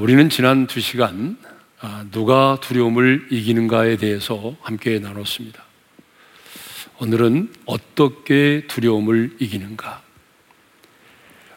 우리는 0.00 0.30
지난 0.30 0.66
두 0.66 0.80
시간 0.80 1.36
아, 1.78 2.06
누가 2.10 2.56
두려움을 2.62 3.26
이기는가에 3.30 3.98
대해서 3.98 4.56
함께 4.62 4.98
나눴습니다. 4.98 5.62
오늘은 7.00 7.52
어떻게 7.66 8.66
두려움을 8.66 9.36
이기는가? 9.40 10.00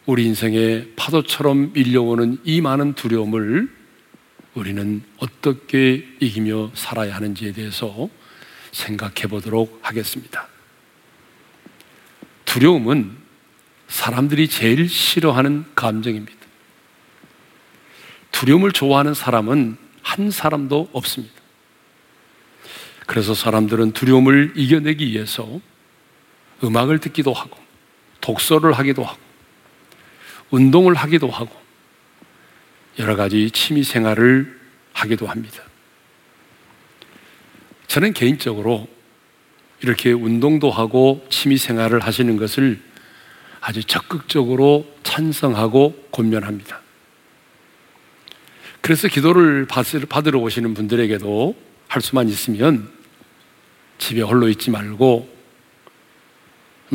우리 0.06 0.26
인생에 0.26 0.88
파도처럼 0.98 1.72
밀려오는 1.72 2.38
이 2.44 2.60
많은 2.60 2.96
두려움을 2.96 3.74
우리는 4.56 5.02
어떻게 5.20 6.06
이기며 6.20 6.72
살아야 6.74 7.16
하는지에 7.16 7.54
대해서 7.54 8.10
생각해 8.74 9.28
보도록 9.30 9.80
하겠습니다. 9.82 10.50
두려움은 12.44 13.10
사람들이 13.88 14.50
제일 14.50 14.90
싫어하는 14.90 15.64
감정입니다. 15.76 16.43
두려움을 18.34 18.74
좋아하는 18.74 19.14
사람은 19.14 19.78
한 20.02 20.32
사람도 20.32 20.90
없습니다. 20.92 21.34
그래서 23.08 23.34
사람들은 23.34 23.94
두려움을 23.94 24.54
이겨내기 24.56 25.08
위해서 25.12 25.62
음악을 26.62 27.00
듣기도 27.00 27.32
하고, 27.32 27.58
독서를 28.20 28.74
하기도 28.74 29.04
하고, 29.04 29.20
운동을 30.52 30.96
하기도 30.96 31.30
하고, 31.30 31.52
여러 33.00 33.16
가지 33.16 33.50
취미 33.52 33.84
생활을 33.84 34.60
하기도 34.94 35.28
합니다. 35.28 35.64
저는 37.88 38.14
개인적으로 38.14 38.88
이렇게 39.82 40.12
운동도 40.12 40.72
하고 40.72 41.26
취미 41.30 41.58
생활을 41.58 42.00
하시는 42.00 42.38
것을 42.38 42.82
아주 43.60 43.84
적극적으로 43.84 44.86
찬성하고 45.04 46.08
권면합니다. 46.12 46.83
그래서 48.84 49.08
기도를 49.08 49.66
받으러 50.10 50.40
오시는 50.40 50.74
분들에게도 50.74 51.56
할 51.88 52.02
수만 52.02 52.28
있으면 52.28 52.92
집에 53.98 54.22
홀로 54.22 54.50
있지 54.50 54.72
말고 54.72 55.34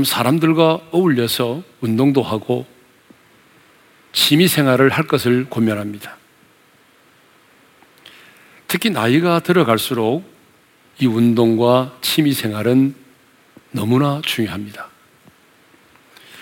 사람들과 0.04 0.80
어울려서 0.90 1.62
운동도 1.80 2.22
하고 2.22 2.66
취미 4.12 4.48
생활을 4.48 4.90
할 4.90 5.06
것을 5.06 5.48
권면합니다. 5.48 6.18
특히 8.66 8.90
나이가 8.90 9.40
들어갈수록 9.40 10.30
이 11.00 11.06
운동과 11.06 11.96
취미 12.02 12.34
생활은 12.34 12.94
너무나 13.70 14.20
중요합니다. 14.26 14.90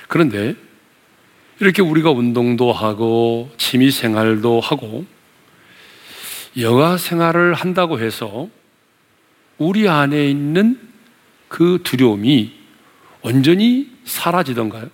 그런데 0.09 0.57
이렇게 1.61 1.83
우리가 1.83 2.11
운동도 2.11 2.73
하고 2.73 3.49
취미 3.59 3.93
생활도 3.93 4.59
하고 4.59 5.07
여가 6.59 6.97
생활을 6.97 7.55
한다고 7.55 8.01
해서 8.01 8.49
우리 9.59 9.89
안에 9.89 10.29
있는 10.29 10.81
그 11.49 11.81
두려움이 11.83 12.53
완전히 13.23 13.91
사라지던가요? 14.05 14.89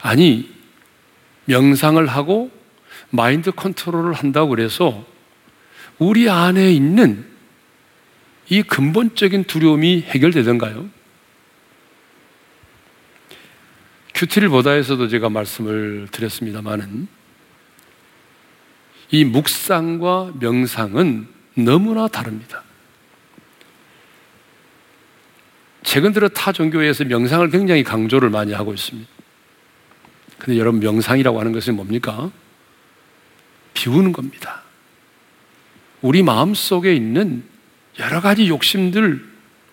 아니, 0.00 0.52
명상을 1.46 2.06
하고 2.06 2.50
마인드 3.10 3.50
컨트롤을 3.52 4.12
한다고 4.12 4.50
그래서 4.50 5.04
우리 5.98 6.28
안에 6.28 6.72
있는 6.72 7.26
이 8.48 8.62
근본적인 8.62 9.44
두려움이 9.44 10.02
해결되던가요? 10.02 10.88
큐티를 14.14 14.48
보다에서도 14.48 15.08
제가 15.08 15.28
말씀을 15.28 16.08
드렸습니다만은 16.12 17.08
이 19.10 19.24
묵상과 19.24 20.34
명상은 20.40 21.28
너무나 21.54 22.08
다릅니다. 22.08 22.62
최근 25.82 26.12
들어 26.12 26.28
타 26.28 26.50
종교에서 26.52 27.04
명상을 27.04 27.48
굉장히 27.50 27.84
강조를 27.84 28.30
많이 28.30 28.52
하고 28.52 28.72
있습니다. 28.72 29.08
근데 30.38 30.58
여러분, 30.58 30.80
명상이라고 30.80 31.38
하는 31.38 31.52
것은 31.52 31.76
뭡니까? 31.76 32.30
비우는 33.74 34.12
겁니다. 34.12 34.62
우리 36.02 36.22
마음 36.22 36.54
속에 36.54 36.94
있는 36.94 37.44
여러 37.98 38.20
가지 38.20 38.48
욕심들, 38.48 39.24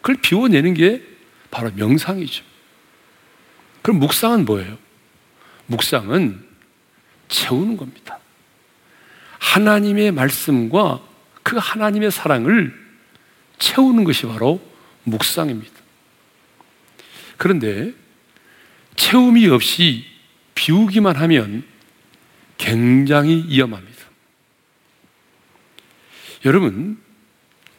그걸 0.01 0.21
비워내는 0.21 0.73
게 0.73 1.01
바로 1.49 1.71
명상이죠. 1.75 2.43
그럼 3.81 3.99
묵상은 3.99 4.45
뭐예요? 4.45 4.77
묵상은 5.65 6.45
채우는 7.27 7.77
겁니다. 7.77 8.20
하나님의 9.41 10.11
말씀과 10.11 11.01
그 11.43 11.57
하나님의 11.57 12.11
사랑을 12.11 12.73
채우는 13.57 14.03
것이 14.03 14.25
바로 14.27 14.61
묵상입니다. 15.03 15.73
그런데 17.37 17.91
채움이 18.95 19.47
없이 19.47 20.05
비우기만 20.53 21.15
하면 21.15 21.63
굉장히 22.57 23.45
위험합니다. 23.47 24.05
여러분, 26.45 26.99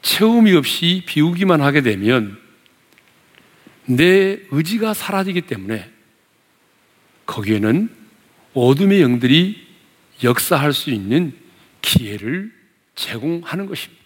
채움이 0.02 0.52
없이 0.54 1.04
비우기만 1.06 1.60
하게 1.60 1.80
되면 1.80 2.38
내 3.86 4.40
의지가 4.50 4.94
사라지기 4.94 5.42
때문에 5.42 5.88
거기에는 7.26 7.88
어둠의 8.52 9.00
영들이 9.00 9.64
역사할 10.24 10.72
수 10.72 10.90
있는 10.90 11.41
기회를 11.82 12.53
제공하는 12.94 13.66
것입니다. 13.66 14.03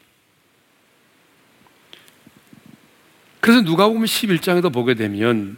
그래서 3.41 3.63
누가 3.63 3.87
보면 3.87 4.07
11장에도 4.07 4.73
보게 4.73 4.95
되면 4.95 5.57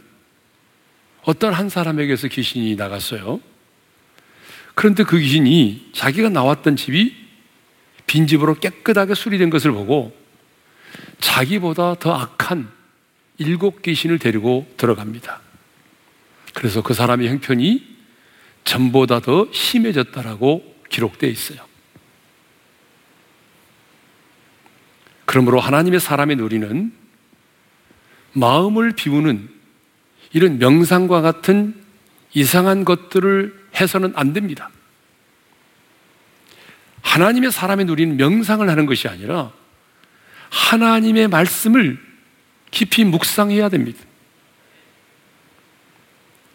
어떤 1.23 1.53
한 1.53 1.69
사람에게서 1.69 2.27
귀신이 2.27 2.75
나갔어요. 2.75 3.41
그런데 4.75 5.03
그 5.03 5.17
귀신이 5.19 5.89
자기가 5.93 6.29
나왔던 6.29 6.75
집이 6.75 7.15
빈집으로 8.05 8.55
깨끗하게 8.55 9.13
수리된 9.13 9.49
것을 9.49 9.71
보고 9.71 10.15
자기보다 11.19 11.95
더 11.95 12.13
악한 12.13 12.69
일곱 13.37 13.81
귀신을 13.81 14.19
데리고 14.19 14.71
들어갑니다. 14.77 15.41
그래서 16.53 16.81
그 16.81 16.93
사람의 16.93 17.29
형편이 17.29 17.97
전보다 18.63 19.19
더 19.19 19.47
심해졌다라고 19.51 20.75
기록되어 20.89 21.29
있어요. 21.29 21.68
그러므로 25.29 25.59
하나님의 25.59 25.99
사람의 25.99 26.37
누리는 26.37 26.91
마음을 28.33 28.93
비우는 28.93 29.47
이런 30.33 30.57
명상과 30.57 31.21
같은 31.21 31.75
이상한 32.33 32.83
것들을 32.83 33.67
해서는 33.75 34.13
안 34.15 34.33
됩니다. 34.33 34.71
하나님의 37.03 37.51
사람의 37.51 37.85
누리는 37.85 38.17
명상을 38.17 38.67
하는 38.67 38.87
것이 38.87 39.07
아니라 39.07 39.51
하나님의 40.49 41.27
말씀을 41.27 42.03
깊이 42.71 43.03
묵상해야 43.03 43.69
됩니다. 43.69 44.03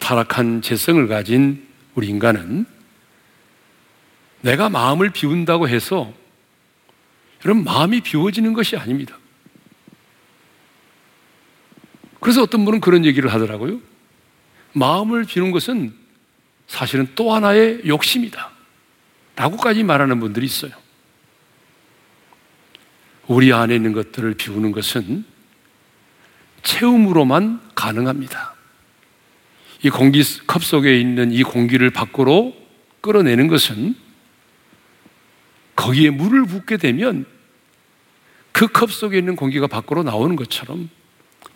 타락한 0.00 0.62
재성을 0.62 1.06
가진 1.06 1.64
우리 1.94 2.08
인간은 2.08 2.66
내가 4.40 4.68
마음을 4.68 5.10
비운다고 5.10 5.68
해서 5.68 6.12
여러분, 7.44 7.64
마음이 7.64 8.00
비워지는 8.00 8.52
것이 8.52 8.76
아닙니다. 8.76 9.18
그래서 12.20 12.42
어떤 12.42 12.64
분은 12.64 12.80
그런 12.80 13.04
얘기를 13.04 13.32
하더라고요. 13.32 13.80
마음을 14.72 15.24
비우는 15.24 15.52
것은 15.52 15.94
사실은 16.66 17.08
또 17.14 17.34
하나의 17.34 17.82
욕심이다. 17.86 18.50
라고까지 19.36 19.82
말하는 19.82 20.20
분들이 20.20 20.46
있어요. 20.46 20.72
우리 23.26 23.52
안에 23.52 23.74
있는 23.74 23.92
것들을 23.92 24.34
비우는 24.34 24.72
것은 24.72 25.24
체험으로만 26.62 27.60
가능합니다. 27.74 28.54
이 29.82 29.90
공기 29.90 30.22
컵 30.46 30.64
속에 30.64 30.98
있는 30.98 31.30
이 31.30 31.42
공기를 31.42 31.90
밖으로 31.90 32.56
끌어내는 33.02 33.48
것은 33.48 33.94
거기에 35.76 36.08
물을 36.10 36.46
붓게 36.46 36.78
되면 36.78 37.26
그 38.54 38.68
컵 38.68 38.92
속에 38.92 39.18
있는 39.18 39.34
공기가 39.34 39.66
밖으로 39.66 40.04
나오는 40.04 40.36
것처럼 40.36 40.88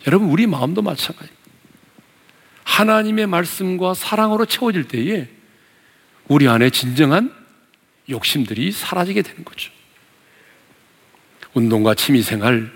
여러분 0.05 0.29
우리 0.29 0.47
마음도 0.47 0.81
마찬가지입니다. 0.81 1.39
하나님의 2.65 3.25
말씀과 3.25 3.93
사랑으로 3.93 4.45
채워질 4.45 4.89
때에 4.89 5.29
우리 6.27 6.47
안에 6.49 6.69
진정한 6.69 7.33
욕심들이 8.09 8.73
사라지게 8.73 9.21
되는 9.21 9.45
거죠. 9.45 9.71
운동과 11.53 11.95
취미 11.95 12.21
생활, 12.21 12.71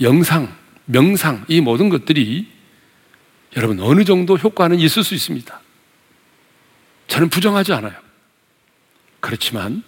영상, 0.00 0.56
명상, 0.86 1.44
이 1.48 1.60
모든 1.60 1.90
것들이 1.90 2.50
여러분 3.54 3.80
어느 3.80 4.04
정도 4.04 4.36
효과는 4.38 4.80
있을 4.80 5.04
수 5.04 5.14
있습니다. 5.14 5.60
저는 7.06 7.28
부정하지 7.28 7.74
않아요. 7.74 7.94
그렇지만 9.20 9.82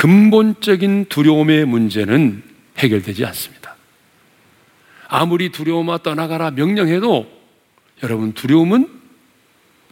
근본적인 0.00 1.10
두려움의 1.10 1.66
문제는 1.66 2.42
해결되지 2.78 3.26
않습니다. 3.26 3.76
아무리 5.08 5.50
두려움아 5.50 5.98
떠나가라 5.98 6.50
명령해도 6.52 7.30
여러분 8.02 8.32
두려움은 8.32 8.88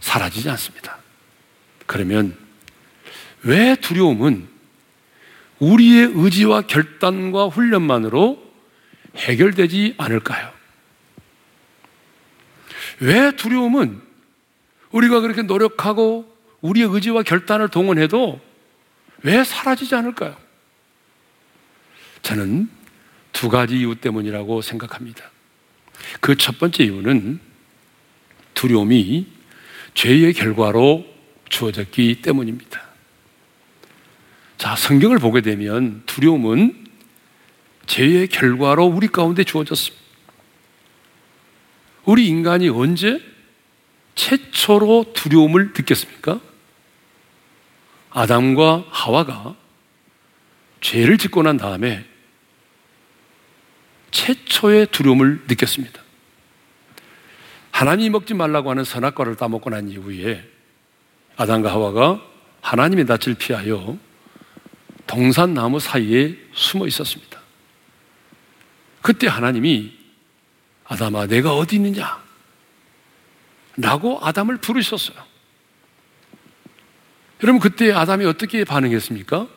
사라지지 0.01 0.49
않습니다. 0.49 0.97
그러면 1.85 2.35
왜 3.43 3.77
두려움은 3.77 4.49
우리의 5.59 6.13
의지와 6.15 6.63
결단과 6.63 7.49
훈련만으로 7.49 8.43
해결되지 9.15 9.97
않을까요? 9.99 10.51
왜 13.01 13.33
두려움은 13.33 14.01
우리가 14.91 15.21
그렇게 15.21 15.43
노력하고 15.43 16.35
우리의 16.63 16.89
의지와 16.89 17.25
결단을 17.25 17.69
동원해도 17.69 18.48
왜 19.23 19.43
사라지지 19.45 19.95
않을까요? 19.95 20.37
저는 22.23 22.69
두 23.33 23.49
가지 23.49 23.77
이유 23.79 23.95
때문이라고 23.97 24.63
생각합니다. 24.63 25.31
그 26.21 26.37
첫 26.37 26.59
번째 26.59 26.85
이유는 26.85 27.41
두려움이 28.55 29.27
죄의 29.95 30.33
결과로 30.35 31.05
주어졌기 31.49 32.23
때문입니다. 32.23 32.81
자, 34.59 34.75
성경을 34.77 35.19
보게 35.19 35.41
되면 35.41 36.03
두려움은 36.07 36.87
죄의 37.87 38.29
결과로 38.29 38.85
우리 38.87 39.09
가운데 39.09 39.45
주어졌습니다. 39.45 40.05
우리 42.05 42.27
인간이 42.27 42.69
언제 42.69 43.21
최초로 44.15 45.13
두려움을 45.15 45.73
느꼈습니까? 45.77 46.41
아담과 48.19 48.85
하와가 48.91 49.55
죄를 50.81 51.19
짓고 51.19 51.45
난 51.45 51.57
다음에 51.57 52.05
최초의 54.11 54.89
두려움을 54.89 55.45
느꼈습니다. 55.47 56.03
하나님이 57.71 58.11
먹지 58.11 58.35
말라고 58.35 58.71
하는 58.71 58.83
선악과를 58.83 59.37
따먹고 59.37 59.71
난 59.71 59.89
이후에 59.89 60.45
아담과 61.37 61.71
하와가 61.71 62.21
하나님의 62.61 63.05
낯을 63.05 63.37
피하여 63.39 63.97
동산나무 65.07 65.79
사이에 65.79 66.37
숨어 66.55 66.89
있었습니다. 66.89 67.39
그때 69.01 69.29
하나님이 69.29 69.97
아담아, 70.87 71.27
내가 71.27 71.55
어디 71.55 71.77
있느냐? 71.77 72.21
라고 73.77 74.19
아담을 74.21 74.57
부르셨어요. 74.57 75.28
여러분, 77.43 77.61
그때 77.61 77.93
아담이 77.93 78.25
어떻게 78.25 78.65
반응했습니까? 78.65 79.49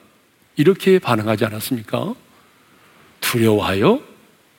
이렇게 0.55 0.99
반응하지 0.99 1.45
않았습니까? 1.45 2.13
두려워하여 3.19 4.01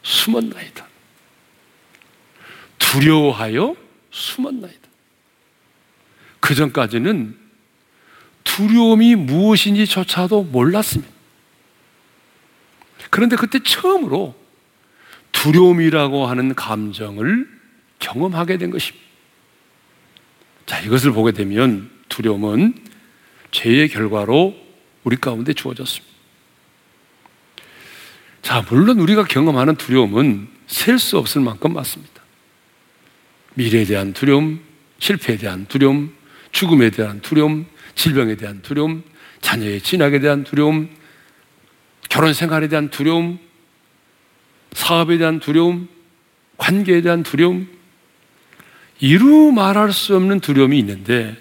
숨었나이다. 0.03 0.87
두려워하여 2.79 3.77
숨었나이다. 4.11 4.81
그 6.41 6.55
전까지는 6.55 7.39
두려움이 8.45 9.15
무엇인지조차도 9.15 10.43
몰랐습니다. 10.45 11.13
그런데 13.11 13.37
그때 13.37 13.61
처음으로 13.63 14.35
두려움이라고 15.33 16.27
하는 16.27 16.55
감정을 16.55 17.49
경험하게 17.99 18.59
된 18.59 18.71
것입니다. 18.71 19.07
자, 20.67 20.81
이것을 20.81 21.13
보게 21.13 21.33
되면 21.33 21.91
두려움은 22.09 22.75
죄의 23.53 23.89
결과로 23.89 24.57
우리 25.05 25.17
가운데 25.17 25.53
주어졌습니다. 25.53 26.13
자, 28.43 28.67
물론 28.69 28.99
우리가 28.99 29.25
경험하는 29.25 29.77
두려움은 29.77 30.49
셀 30.67 30.99
수 30.99 31.19
없을 31.19 31.41
만큼 31.43 31.75
많습니다. 31.75 32.23
미래에 33.55 33.85
대한 33.85 34.13
두려움, 34.13 34.61
실패에 34.99 35.37
대한 35.37 35.67
두려움, 35.67 36.15
죽음에 36.51 36.91
대한 36.91 37.21
두려움, 37.21 37.67
질병에 37.95 38.37
대한 38.37 38.63
두려움, 38.63 39.03
자녀의 39.41 39.81
진학에 39.83 40.19
대한 40.21 40.45
두려움, 40.45 40.89
결혼 42.09 42.33
생활에 42.33 42.69
대한 42.69 42.91
두려움, 42.91 43.39
사업에 44.73 45.19
대한 45.19 45.41
두려움, 45.41 45.89
관계에 46.57 47.03
대한 47.03 47.23
두려움, 47.23 47.69
이루 49.01 49.53
말할 49.53 49.93
수 49.93 50.17
없는 50.17 50.41
두려움이 50.41 50.79
있는데, 50.79 51.37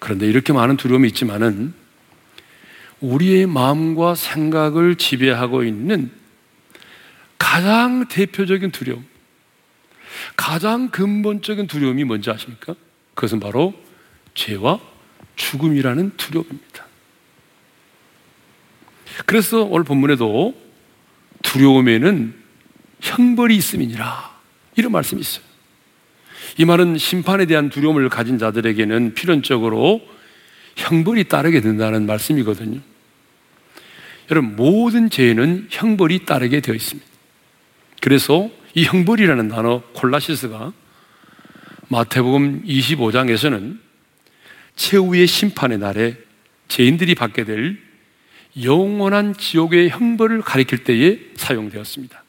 그런데 0.00 0.26
이렇게 0.26 0.52
많은 0.52 0.76
두려움이 0.76 1.06
있지만은, 1.08 1.72
우리의 3.00 3.46
마음과 3.46 4.14
생각을 4.14 4.96
지배하고 4.96 5.62
있는 5.62 6.10
가장 7.38 8.08
대표적인 8.08 8.72
두려움, 8.72 9.06
가장 10.36 10.90
근본적인 10.90 11.66
두려움이 11.66 12.04
뭔지 12.04 12.30
아십니까? 12.30 12.74
그것은 13.14 13.40
바로 13.40 13.74
죄와 14.34 14.80
죽음이라는 15.36 16.16
두려움입니다. 16.16 16.86
그래서 19.26 19.62
오늘 19.62 19.84
본문에도 19.84 20.54
두려움에는 21.42 22.34
형벌이 23.00 23.56
있음이니라 23.56 24.38
이런 24.76 24.92
말씀이 24.92 25.20
있어요. 25.20 25.49
이 26.58 26.64
말은 26.64 26.98
심판에 26.98 27.46
대한 27.46 27.70
두려움을 27.70 28.08
가진 28.08 28.38
자들에게는 28.38 29.14
필연적으로 29.14 30.00
형벌이 30.76 31.24
따르게 31.24 31.60
된다는 31.60 32.06
말씀이거든요. 32.06 32.80
여러분 34.30 34.56
모든 34.56 35.10
죄에는 35.10 35.68
형벌이 35.70 36.24
따르게 36.24 36.60
되어 36.60 36.74
있습니다. 36.74 37.08
그래서 38.00 38.50
이 38.74 38.84
형벌이라는 38.84 39.48
단어 39.48 39.82
콜라시스가 39.94 40.72
마태복음 41.88 42.64
25장에서는 42.64 43.78
최후의 44.76 45.26
심판의 45.26 45.78
날에 45.78 46.16
죄인들이 46.68 47.16
받게 47.16 47.44
될 47.44 47.78
영원한 48.62 49.34
지옥의 49.36 49.90
형벌을 49.90 50.42
가리킬 50.42 50.84
때에 50.84 51.18
사용되었습니다. 51.36 52.22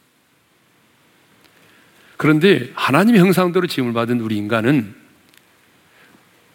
그런데 2.21 2.69
하나님의 2.75 3.19
형상대로 3.19 3.65
지음을 3.65 3.93
받은 3.93 4.21
우리 4.21 4.37
인간은 4.37 4.93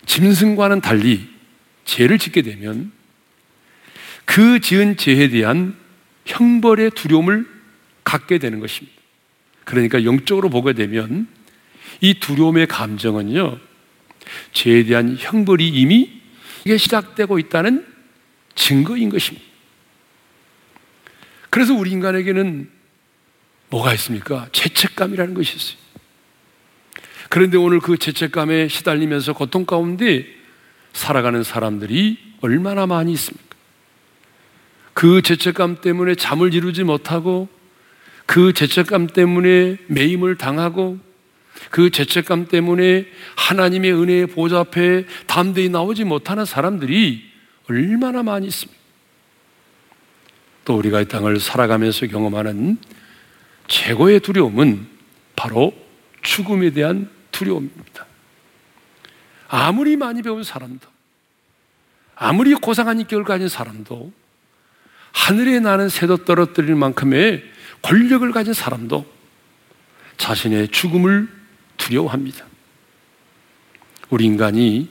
짐승과는 0.07 0.81
달리 0.81 1.29
죄를 1.85 2.21
짓게 2.21 2.43
되면 2.43 2.93
그 4.25 4.61
지은 4.61 4.97
죄에 4.97 5.29
대한 5.29 5.77
형벌의 6.25 6.93
두려움을 6.93 7.49
갖게 8.05 8.39
되는 8.39 8.61
것입니다. 8.61 8.97
그러니까 9.65 10.05
영적으로 10.05 10.51
보게 10.51 10.73
되면 10.73 11.27
이 12.01 12.15
두려움의 12.21 12.69
감정은요, 12.69 13.59
죄에 14.53 14.85
대한 14.85 15.17
형벌이 15.19 15.67
이미 15.67 16.23
이게 16.65 16.77
시작되고 16.77 17.41
있다는 17.41 17.85
증거인 18.55 19.09
것입니다. 19.09 19.45
그래서 21.51 21.75
우리 21.75 21.91
인간에게는 21.91 22.76
뭐가 23.69 23.93
있습니까? 23.95 24.49
죄책감이라는 24.53 25.35
것이 25.35 25.57
있어요. 25.57 25.79
그런데 27.29 27.57
오늘 27.57 27.81
그 27.81 27.99
죄책감에 27.99 28.69
시달리면서 28.69 29.33
고통 29.33 29.67
가운데 29.67 30.27
살아가는 30.93 31.43
사람들이 31.43 32.19
얼마나 32.41 32.87
많이 32.87 33.13
있습니까? 33.13 33.45
그 34.95 35.21
죄책감 35.21 35.81
때문에 35.81 36.15
잠을 36.15 36.55
이루지 36.55 36.85
못하고 36.85 37.49
그 38.25 38.53
죄책감 38.53 39.09
때문에 39.09 39.77
매임을 39.89 40.37
당하고 40.37 40.99
그 41.71 41.91
죄책감 41.91 42.49
때문에 42.49 43.07
하나님의 43.37 43.93
은혜의 43.93 44.27
보좌 44.29 44.61
앞에 44.61 45.05
담대히 45.27 45.69
나오지 45.69 46.05
못하는 46.05 46.45
사람들이 46.45 47.25
얼마나 47.69 48.23
많이 48.23 48.47
있습니까? 48.47 48.79
또 50.65 50.77
우리가 50.77 51.01
이 51.01 51.09
땅을 51.09 51.41
살아가면서 51.41 52.07
경험하는 52.07 52.79
최고의 53.69 54.21
두려움은 54.21 54.87
바로 55.35 55.73
죽음에 56.23 56.71
대한 56.71 57.11
두려움입니다. 57.31 58.07
아무리 59.49 59.97
많이 59.97 60.23
배운 60.23 60.43
사람도, 60.43 60.89
아무리 62.15 62.55
고상한 62.55 63.01
인격을 63.01 63.25
가진 63.25 63.49
사람도, 63.49 64.13
하늘에 65.13 65.61
나는 65.61 65.89
새도 65.89 66.25
떨어뜨릴 66.25 66.75
만큼의 66.75 67.43
권력을 67.83 68.31
가진 68.33 68.53
사람도 68.53 69.07
자신의 70.17 70.69
죽음을 70.69 71.29
두려워합니다. 71.77 72.45
우리 74.11 74.25
인간이 74.25 74.89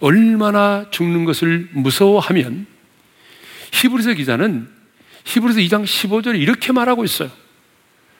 얼마나 0.00 0.86
죽는 0.90 1.24
것을 1.24 1.68
무서워하면 1.72 2.66
히브리서 3.72 4.14
기자는 4.14 4.68
히브리서 5.24 5.60
2장 5.60 5.84
15절에 5.84 6.40
이렇게 6.40 6.72
말하고 6.72 7.04
있어요. 7.04 7.30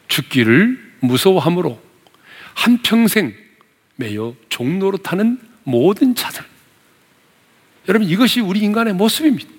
죽기를 0.08 0.94
무서워함으로 1.00 1.80
한평생 2.54 3.34
매여 3.96 4.34
종로로 4.48 4.98
타는 4.98 5.40
모든 5.64 6.14
자들. 6.14 6.44
여러분, 7.88 8.08
이것이 8.08 8.40
우리 8.40 8.60
인간의 8.60 8.94
모습입니다. 8.94 9.50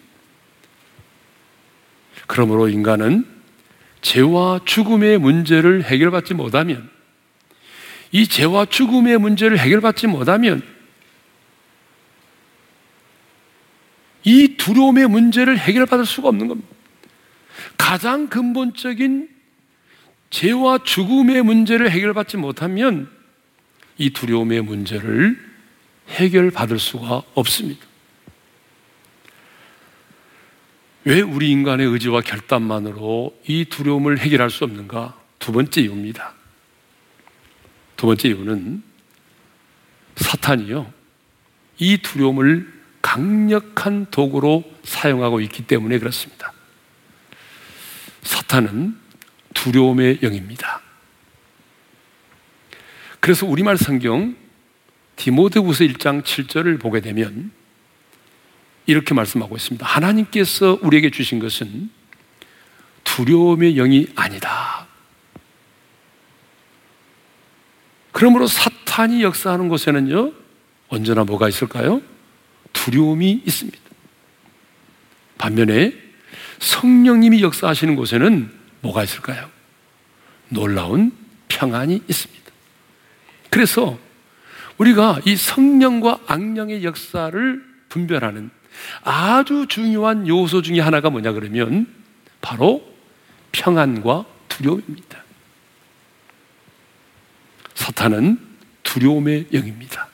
그러므로 2.27 2.69
인간은 2.69 3.25
죄와 4.01 4.61
죽음의 4.65 5.19
문제를 5.19 5.83
해결받지 5.83 6.33
못하면, 6.33 6.89
이 8.11 8.27
죄와 8.27 8.65
죽음의 8.65 9.17
문제를 9.17 9.59
해결받지 9.59 10.07
못하면, 10.07 10.63
이 14.23 14.57
두려움의 14.57 15.07
문제를 15.07 15.57
해결받을 15.57 16.05
수가 16.05 16.29
없는 16.29 16.47
겁니다. 16.47 16.69
가장 17.77 18.27
근본적인 18.27 19.29
죄와 20.35 20.79
죽음의 20.83 21.43
문제를 21.43 21.89
해결받지 21.89 22.35
못하면 22.35 23.09
이 23.97 24.09
두려움의 24.09 24.63
문제를 24.63 25.39
해결받을 26.09 26.77
수가 26.77 27.23
없습니다. 27.35 27.85
왜 31.05 31.21
우리 31.21 31.51
인간의 31.51 31.87
의지와 31.87 32.19
결단만으로 32.19 33.33
이 33.47 33.63
두려움을 33.63 34.17
해결할 34.19 34.49
수 34.49 34.65
없는가? 34.65 35.17
두 35.39 35.53
번째 35.53 35.79
이유입니다. 35.79 36.33
두 37.95 38.07
번째 38.07 38.27
이유는 38.27 38.83
사탄이요. 40.17 40.91
이 41.77 41.99
두려움을 41.99 42.73
강력한 43.01 44.07
도구로 44.11 44.65
사용하고 44.83 45.39
있기 45.39 45.65
때문에 45.65 45.97
그렇습니다. 45.97 46.51
사탄은 48.23 49.04
두려움의 49.55 50.19
영입니다. 50.21 50.81
그래서 53.19 53.47
우리말 53.47 53.77
성경 53.77 54.35
디모데후서 55.15 55.83
1장 55.85 56.21
7절을 56.21 56.79
보게 56.79 57.01
되면 57.01 57.51
이렇게 58.85 59.15
말씀하고 59.15 59.55
있습니다. 59.55 59.83
하나님께서 59.83 60.77
우리에게 60.83 61.09
주신 61.09 61.39
것은 61.39 61.89
두려움의 63.03 63.73
영이 63.73 64.07
아니다. 64.15 64.85
그러므로 68.11 68.45
사탄이 68.45 69.23
역사하는 69.23 69.69
곳에는요, 69.69 70.31
언제나 70.89 71.23
뭐가 71.23 71.49
있을까요? 71.49 72.01
두려움이 72.73 73.41
있습니다. 73.45 73.79
반면에 75.37 75.93
성령님이 76.59 77.41
역사하시는 77.41 77.95
곳에는 77.95 78.64
뭐가 78.85 79.03
있을까요? 79.03 79.49
놀라운 80.49 81.11
평안이 81.47 82.03
있습니다. 82.07 82.51
그래서 83.49 83.97
우리가 84.77 85.21
이 85.25 85.35
성령과 85.35 86.19
악령의 86.27 86.83
역사를 86.83 87.63
분별하는 87.89 88.49
아주 89.03 89.65
중요한 89.67 90.27
요소 90.27 90.61
중에 90.61 90.81
하나가 90.81 91.09
뭐냐 91.09 91.31
그러면 91.31 91.87
바로 92.41 92.85
평안과 93.51 94.25
두려움입니다. 94.49 95.23
사탄은 97.73 98.39
두려움의 98.83 99.47
영입니다. 99.53 100.09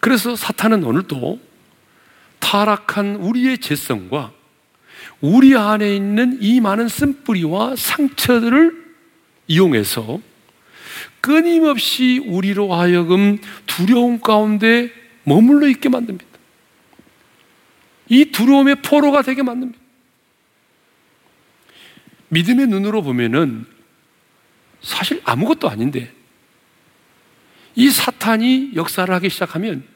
그래서 0.00 0.34
사탄은 0.34 0.82
오늘도 0.84 1.40
타락한 2.40 3.16
우리의 3.16 3.58
재성과 3.58 4.32
우리 5.22 5.56
안에 5.56 5.94
있는 5.94 6.36
이 6.40 6.60
많은 6.60 6.88
쓴뿌리와 6.88 7.76
상처들을 7.76 8.92
이용해서 9.46 10.20
끊임없이 11.20 12.18
우리로 12.26 12.74
하여금 12.74 13.38
두려움 13.66 14.20
가운데 14.20 14.90
머물러 15.22 15.68
있게 15.68 15.88
만듭니다. 15.88 16.26
이 18.08 18.26
두려움의 18.26 18.82
포로가 18.82 19.22
되게 19.22 19.44
만듭니다. 19.44 19.78
믿음의 22.28 22.66
눈으로 22.66 23.02
보면은 23.02 23.64
사실 24.80 25.22
아무것도 25.24 25.68
아닌데 25.68 26.12
이 27.76 27.90
사탄이 27.90 28.72
역사를 28.74 29.12
하기 29.14 29.28
시작하면 29.30 29.86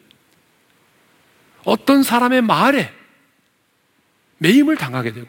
어떤 1.64 2.04
사람의 2.04 2.42
말에 2.42 2.92
매임을 4.38 4.76
당하게 4.76 5.12
되고 5.12 5.26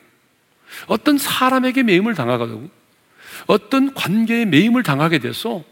어떤 0.88 1.18
사람에게 1.18 1.84
매임을 1.84 2.14
당하게 2.14 2.48
되고 2.48 2.70
어떤 3.48 3.94
관계에 3.94 4.46
매임을 4.46 4.84
당하게 4.84 5.20
돼서 5.20 5.64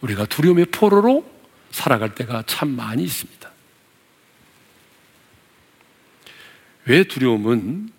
우리가 0.00 0.26
두려움의 0.26 0.66
포로로 0.66 1.30
살아갈 1.70 2.14
때가 2.14 2.42
참 2.46 2.68
많이 2.70 3.02
있습니다. 3.04 3.50
왜 6.86 7.04
두려움은 7.04 7.90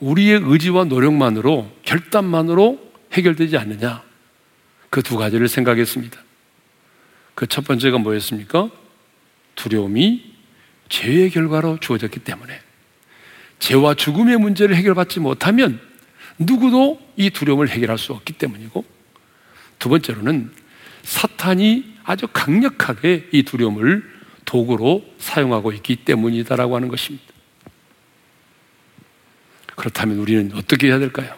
우리의 0.00 0.40
의지와 0.42 0.84
노력만으로, 0.84 1.70
결단만으로 1.82 2.92
해결되지 3.12 3.56
않느냐? 3.58 4.02
그 4.90 5.02
두 5.02 5.16
가지를 5.16 5.48
생각했습니다. 5.48 6.20
그 7.34 7.46
첫 7.46 7.64
번째가 7.64 7.98
뭐였습니까? 7.98 8.70
두려움이 9.54 10.34
죄의 10.88 11.30
결과로 11.30 11.78
주어졌기 11.80 12.20
때문에 12.20 12.60
죄와 13.58 13.94
죽음의 13.94 14.38
문제를 14.38 14.76
해결받지 14.76 15.20
못하면 15.20 15.80
누구도 16.38 17.00
이 17.16 17.30
두려움을 17.30 17.68
해결할 17.68 17.98
수 17.98 18.12
없기 18.12 18.34
때문이고 18.34 18.84
두 19.78 19.88
번째로는 19.88 20.50
사탄이 21.02 21.94
아주 22.04 22.26
강력하게 22.32 23.28
이 23.32 23.42
두려움을 23.42 24.10
도구로 24.44 25.04
사용하고 25.18 25.72
있기 25.72 25.96
때문이다라고 25.96 26.76
하는 26.76 26.88
것입니다. 26.88 27.24
그렇다면 29.76 30.18
우리는 30.18 30.52
어떻게 30.54 30.88
해야 30.88 30.98
될까요? 30.98 31.34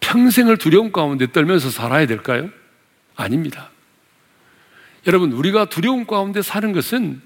평생을 0.00 0.56
두려움 0.58 0.92
가운데 0.92 1.30
떨면서 1.30 1.70
살아야 1.70 2.06
될까요? 2.06 2.50
아닙니다. 3.16 3.70
여러분, 5.06 5.32
우리가 5.32 5.66
두려움 5.66 6.06
가운데 6.06 6.42
사는 6.42 6.72
것은 6.72 7.22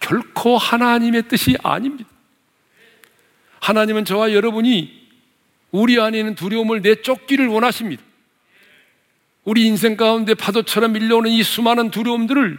결코 0.00 0.56
하나님의 0.58 1.28
뜻이 1.28 1.56
아닙니다. 1.62 2.08
하나님은 3.60 4.04
저와 4.04 4.32
여러분이 4.32 5.00
우리 5.70 6.00
안에 6.00 6.18
있는 6.18 6.34
두려움을 6.34 6.82
내쫓기를 6.82 7.46
원하십니다. 7.46 8.02
우리 9.44 9.66
인생 9.66 9.96
가운데 9.96 10.34
파도처럼 10.34 10.92
밀려오는 10.92 11.30
이 11.30 11.42
수많은 11.42 11.90
두려움들을 11.90 12.58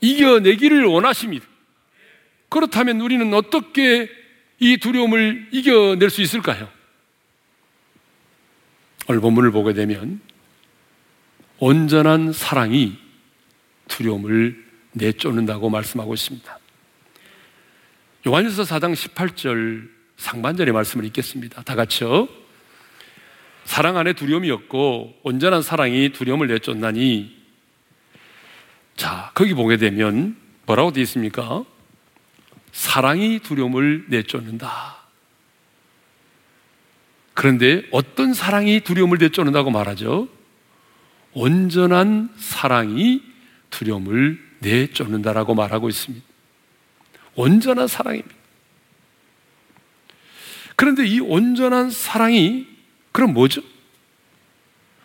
이겨내기를 0.00 0.84
원하십니다. 0.84 1.46
그렇다면 2.48 3.00
우리는 3.00 3.32
어떻게 3.34 4.08
이 4.58 4.78
두려움을 4.78 5.48
이겨낼 5.52 6.10
수 6.10 6.22
있을까요? 6.22 6.68
오늘 9.08 9.20
본문을 9.20 9.50
보게 9.50 9.72
되면 9.72 10.20
온전한 11.58 12.32
사랑이 12.32 12.96
두려움을 13.88 14.64
내쫓는다고 14.92 15.70
말씀하고 15.70 16.14
있습니다. 16.14 16.57
요한일서 18.26 18.64
4장 18.64 18.94
18절 18.94 19.88
상반절의 20.16 20.72
말씀을 20.74 21.04
읽겠습니다. 21.06 21.62
다 21.62 21.74
같이요. 21.74 22.28
사랑 23.64 23.96
안에 23.96 24.14
두려움이 24.14 24.50
없고 24.50 25.20
온전한 25.22 25.62
사랑이 25.62 26.10
두려움을 26.10 26.48
내쫓나니 26.48 27.36
자, 28.96 29.30
거기 29.34 29.54
보게 29.54 29.76
되면 29.76 30.36
뭐라고 30.66 30.92
되어 30.92 31.02
있습니까? 31.02 31.64
사랑이 32.72 33.38
두려움을 33.38 34.06
내쫓는다. 34.08 34.96
그런데 37.34 37.84
어떤 37.92 38.34
사랑이 38.34 38.80
두려움을 38.80 39.18
내쫓는다고 39.18 39.70
말하죠? 39.70 40.28
온전한 41.32 42.30
사랑이 42.36 43.22
두려움을 43.70 44.40
내쫓는다라고 44.58 45.54
말하고 45.54 45.88
있습니다. 45.88 46.27
온전한 47.38 47.86
사랑입니다. 47.86 48.34
그런데 50.74 51.06
이 51.06 51.20
온전한 51.20 51.90
사랑이 51.90 52.66
그럼 53.12 53.32
뭐죠? 53.32 53.62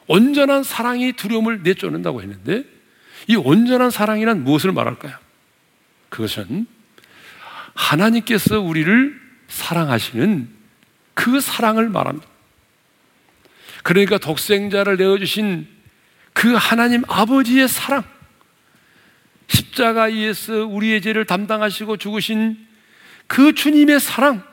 온전한 0.08 0.64
사랑이 0.64 1.14
두려움을 1.14 1.62
내쫓는다고 1.62 2.22
했는데 2.22 2.66
이 3.28 3.36
온전한 3.36 3.92
사랑이란 3.92 4.44
무엇을 4.44 4.72
말할까요? 4.72 5.16
그것은 6.10 6.66
하나님께서 7.76 8.60
우리를 8.60 9.20
사랑하시는 9.48 10.50
그 11.14 11.40
사랑을 11.40 11.90
말합니다. 11.90 12.28
그러니까 13.84 14.18
독생자를 14.18 14.98
내어주신 14.98 15.68
그 16.34 16.54
하나님 16.54 17.04
아버지의 17.08 17.68
사랑, 17.68 18.04
십자가에서 19.54 20.66
우리의 20.66 21.02
죄를 21.02 21.26
담당하시고 21.26 21.98
죽으신 21.98 22.58
그 23.28 23.54
주님의 23.54 24.00
사랑, 24.00 24.44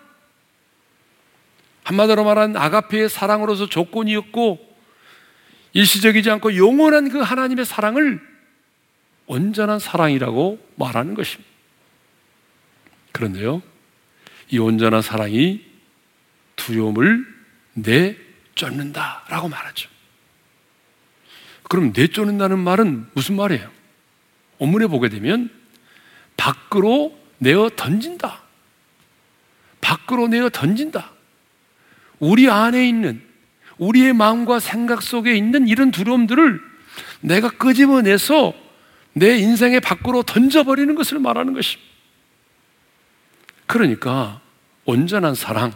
한마디로 1.85 2.25
말하는 2.25 2.57
아가페의 2.57 3.09
사랑으로서 3.09 3.69
조건이었고 3.69 4.69
일시적이지 5.73 6.31
않고 6.31 6.57
영원한 6.57 7.09
그 7.09 7.21
하나님의 7.21 7.65
사랑을 7.65 8.21
온전한 9.27 9.79
사랑이라고 9.79 10.59
말하는 10.77 11.15
것입니다. 11.15 11.49
그런데요, 13.13 13.63
이 14.51 14.59
온전한 14.59 15.03
사랑이 15.03 15.65
두려움을 16.57 17.25
내쫓는다라고 17.75 19.49
말하죠. 19.49 19.89
그럼 21.69 21.93
내쫓는다는 21.97 22.59
말은 22.59 23.07
무슨 23.15 23.37
말이에요? 23.37 23.80
원문에 24.61 24.87
보게 24.87 25.09
되면 25.09 25.51
밖으로 26.37 27.19
내어 27.39 27.71
던진다. 27.75 28.43
밖으로 29.81 30.29
내어 30.29 30.49
던진다. 30.51 31.11
우리 32.19 32.49
안에 32.49 32.87
있는 32.87 33.23
우리의 33.79 34.13
마음과 34.13 34.61
생각 34.61 35.03
속에 35.03 35.35
있는 35.35 35.67
이런 35.67 35.91
두려움들을 35.91 36.61
내가 37.21 37.51
끄집어내서 37.51 38.53
내 39.15 39.39
인생의 39.39 39.81
밖으로 39.81 40.23
던져버리는 40.23 40.95
것을 40.95 41.19
말하는 41.19 41.55
것입니다. 41.55 41.91
그러니까 43.67 44.41
온전한 44.85 45.35
사랑, 45.35 45.73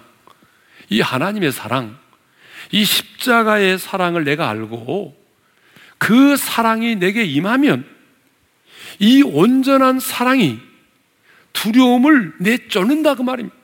이 0.91 1.01
하나님의 1.01 1.53
사랑, 1.53 1.99
이 2.71 2.85
십자가의 2.85 3.79
사랑을 3.79 4.25
내가 4.25 4.51
알고 4.51 5.17
그 5.97 6.37
사랑이 6.37 6.97
내게 6.97 7.25
임하면 7.25 7.94
이 8.99 9.23
온전한 9.23 10.01
사랑이 10.01 10.61
두려움을 11.53 12.35
내쫓는다 12.41 13.15
그 13.15 13.23
말입니다. 13.23 13.57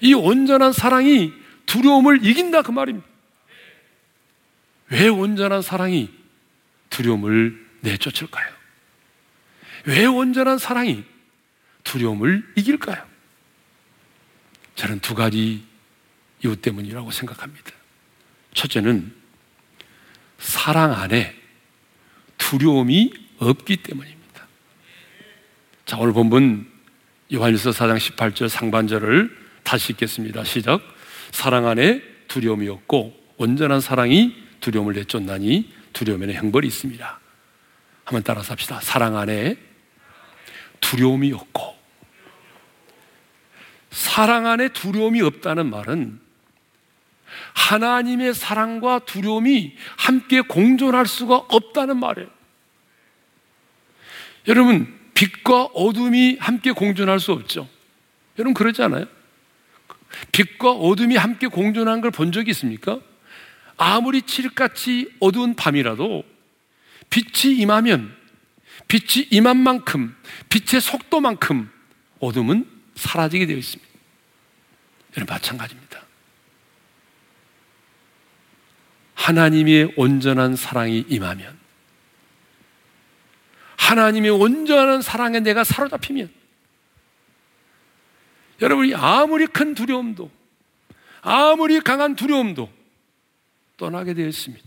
이 0.00 0.14
온전한 0.14 0.72
사랑이 0.72 1.32
두려움을 1.66 2.24
이긴다 2.24 2.62
그 2.62 2.70
말입니다. 2.70 3.06
왜 4.88 5.08
온전한 5.08 5.62
사랑이 5.62 6.10
두려움을 6.90 7.66
내쫓을까요? 7.80 8.52
왜 9.86 10.04
온전한 10.06 10.58
사랑이 10.58 11.04
두려움을 11.84 12.52
이길까요? 12.56 13.04
저는 14.74 15.00
두 15.00 15.14
가지 15.14 15.64
이유 16.44 16.56
때문이라고 16.56 17.10
생각합니다. 17.10 17.70
첫째는 18.54 19.14
사랑 20.38 20.92
안에 20.92 21.34
두려움이 22.38 23.12
없기 23.38 23.78
때문입니다. 23.78 24.21
자, 25.92 25.98
오늘 25.98 26.14
본문 26.14 26.66
요한일서 27.34 27.68
4장 27.68 27.98
18절 27.98 28.48
상반절을 28.48 29.36
다시 29.62 29.92
읽겠습니다. 29.92 30.42
시작. 30.42 30.80
사랑 31.32 31.66
안에 31.66 32.00
두려움이 32.28 32.66
없고 32.70 33.14
온전한 33.36 33.82
사랑이 33.82 34.34
두려움을 34.60 34.94
내쫓나니 34.94 35.70
두려움에는 35.92 36.32
형벌이 36.32 36.66
있습니다. 36.66 37.20
한번 38.04 38.22
따라서 38.22 38.52
합시다. 38.52 38.80
사랑 38.80 39.18
안에 39.18 39.58
두려움이 40.80 41.30
없고 41.34 41.76
사랑 43.90 44.46
안에 44.46 44.70
두려움이 44.70 45.20
없다는 45.20 45.68
말은 45.68 46.20
하나님의 47.52 48.32
사랑과 48.32 49.00
두려움이 49.00 49.76
함께 49.98 50.40
공존할 50.40 51.04
수가 51.04 51.36
없다는 51.36 52.00
말이에요. 52.00 52.30
여러분, 54.48 55.01
빛과 55.14 55.64
어둠이 55.74 56.38
함께 56.40 56.72
공존할 56.72 57.20
수 57.20 57.32
없죠. 57.32 57.68
여러분, 58.38 58.54
그러지 58.54 58.82
않아요? 58.82 59.06
빛과 60.32 60.70
어둠이 60.72 61.16
함께 61.16 61.46
공존한 61.46 62.00
걸 62.00 62.10
본 62.10 62.32
적이 62.32 62.50
있습니까? 62.50 63.00
아무리 63.76 64.22
칠흑같이 64.22 65.10
어두운 65.20 65.54
밤이라도 65.54 66.24
빛이 67.10 67.56
임하면 67.56 68.14
빛이 68.88 69.28
임한 69.30 69.56
만큼 69.56 70.14
빛의 70.48 70.80
속도만큼 70.80 71.70
어둠은 72.20 72.68
사라지게 72.94 73.46
되어 73.46 73.56
있습니다. 73.56 73.90
여러분 75.16 75.34
마찬가지입니다. 75.34 76.02
하나님의 79.14 79.94
온전한 79.96 80.56
사랑이 80.56 81.04
임하면 81.08 81.61
하나님의 83.82 84.30
온전한 84.30 85.02
사랑에 85.02 85.40
내가 85.40 85.64
사로잡히면 85.64 86.30
여러분이 88.60 88.94
아무리 88.94 89.46
큰 89.46 89.74
두려움도 89.74 90.30
아무리 91.20 91.80
강한 91.80 92.14
두려움도 92.14 92.70
떠나게 93.76 94.14
되어 94.14 94.28
있습니다. 94.28 94.64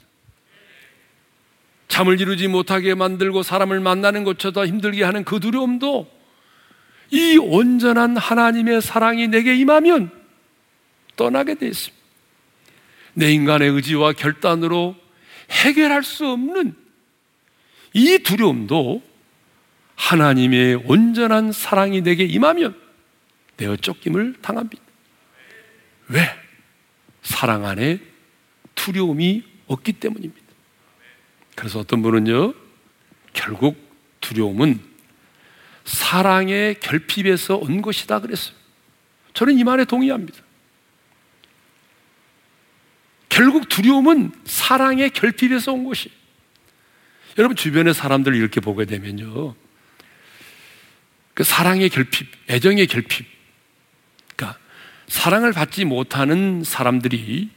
잠을 1.87 2.19
이루지 2.19 2.49
못하게 2.49 2.93
만들고 2.93 3.41
사람을 3.41 3.79
만나는 3.79 4.25
것보다 4.25 4.65
힘들게 4.65 5.03
하는 5.05 5.23
그 5.23 5.39
두려움도 5.39 6.11
이 7.11 7.37
온전한 7.37 8.17
하나님의 8.17 8.81
사랑이 8.81 9.29
내게 9.29 9.55
임하면 9.55 10.11
떠나게 11.15 11.55
되어 11.55 11.69
있습니다. 11.69 12.03
내 13.13 13.31
인간의 13.31 13.69
의지와 13.69 14.11
결단으로 14.11 14.97
해결할 15.49 16.03
수 16.03 16.27
없는 16.27 16.84
이 17.95 18.19
두려움도 18.19 19.01
하나님의 19.95 20.75
온전한 20.85 21.53
사랑이 21.53 22.01
내게 22.01 22.25
임하면 22.25 22.77
내어 23.55 23.77
쫓김을 23.77 24.35
당합니다. 24.41 24.83
왜? 26.09 26.27
사랑 27.21 27.65
안에 27.65 27.99
두려움이 28.75 29.43
없기 29.67 29.93
때문입니다. 29.93 30.45
그래서 31.55 31.79
어떤 31.79 32.01
분은요, 32.01 32.53
결국 33.31 33.77
두려움은 34.19 34.81
사랑의 35.85 36.75
결핍에서 36.81 37.55
온 37.55 37.81
것이다 37.81 38.19
그랬어요. 38.19 38.57
저는 39.33 39.57
이 39.57 39.63
말에 39.63 39.85
동의합니다. 39.85 40.37
결국 43.29 43.69
두려움은 43.69 44.33
사랑의 44.43 45.11
결핍에서 45.11 45.71
온 45.71 45.85
것이. 45.85 46.11
여러분 47.37 47.55
주변의 47.55 47.93
사람들을 47.93 48.37
이렇게 48.37 48.61
보게 48.61 48.85
되면요. 48.85 49.55
그 51.33 51.43
사랑의 51.43 51.89
결핍, 51.89 52.27
애정의 52.49 52.87
결핍. 52.87 53.25
그러니까 54.35 54.57
사랑을 55.07 55.51
받지 55.51 55.83
못하는 55.83 56.63
사람들이 56.63 57.49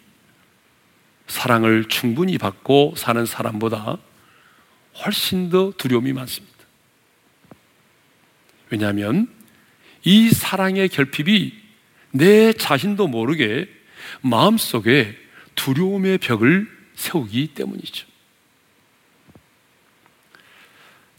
사랑을 1.28 1.84
충분히 1.84 2.38
받고 2.38 2.94
사는 2.96 3.24
사람보다 3.24 3.98
훨씬 5.04 5.48
더 5.48 5.72
두려움이 5.76 6.12
많습니다. 6.12 6.56
왜냐하면 8.70 9.28
이 10.02 10.30
사랑의 10.30 10.88
결핍이 10.88 11.52
내 12.10 12.52
자신도 12.52 13.06
모르게 13.06 13.68
마음속에 14.22 15.16
두려움의 15.54 16.18
벽을 16.18 16.68
세우기 16.96 17.48
때문이죠. 17.54 18.07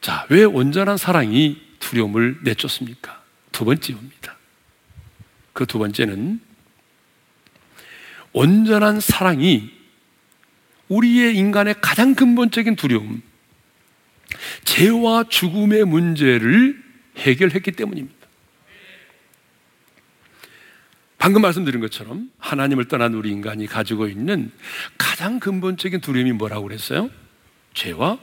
자, 0.02 0.26
왜 0.30 0.44
온전한 0.44 0.98
사랑이 0.98 1.62
두려움을 1.80 2.40
내쫓습니까? 2.44 3.22
두 3.52 3.66
번째입니다. 3.66 4.38
그 5.54 5.66
두 5.66 5.80
번째는 5.80 6.40
온전한 8.32 9.00
사랑이 9.00 9.72
우리의 10.88 11.36
인간의 11.36 11.76
가장 11.82 12.16
근본적인 12.16 12.76
두려움, 12.76 13.22
죄와 14.64 15.26
죽음의 15.30 15.86
문제를 15.86 16.82
해결했기 17.18 17.72
때문입니다. 17.74 18.16
방금 21.18 21.42
말씀드린 21.42 21.82
것처럼 21.82 22.32
하나님을 22.38 22.86
떠난 22.86 23.14
우리 23.14 23.30
인간이 23.30 23.68
가지고 23.68 24.08
있는 24.08 24.52
가장 24.98 25.40
근본적인 25.40 26.00
두려움이 26.00 26.32
뭐라고 26.32 26.64
그랬어요? 26.64 27.10
죄와 27.74 28.20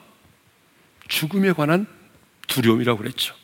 죽음에 1.09 1.53
관한 1.53 1.87
두려움이라고 2.49 2.99
그랬죠. 2.99 3.35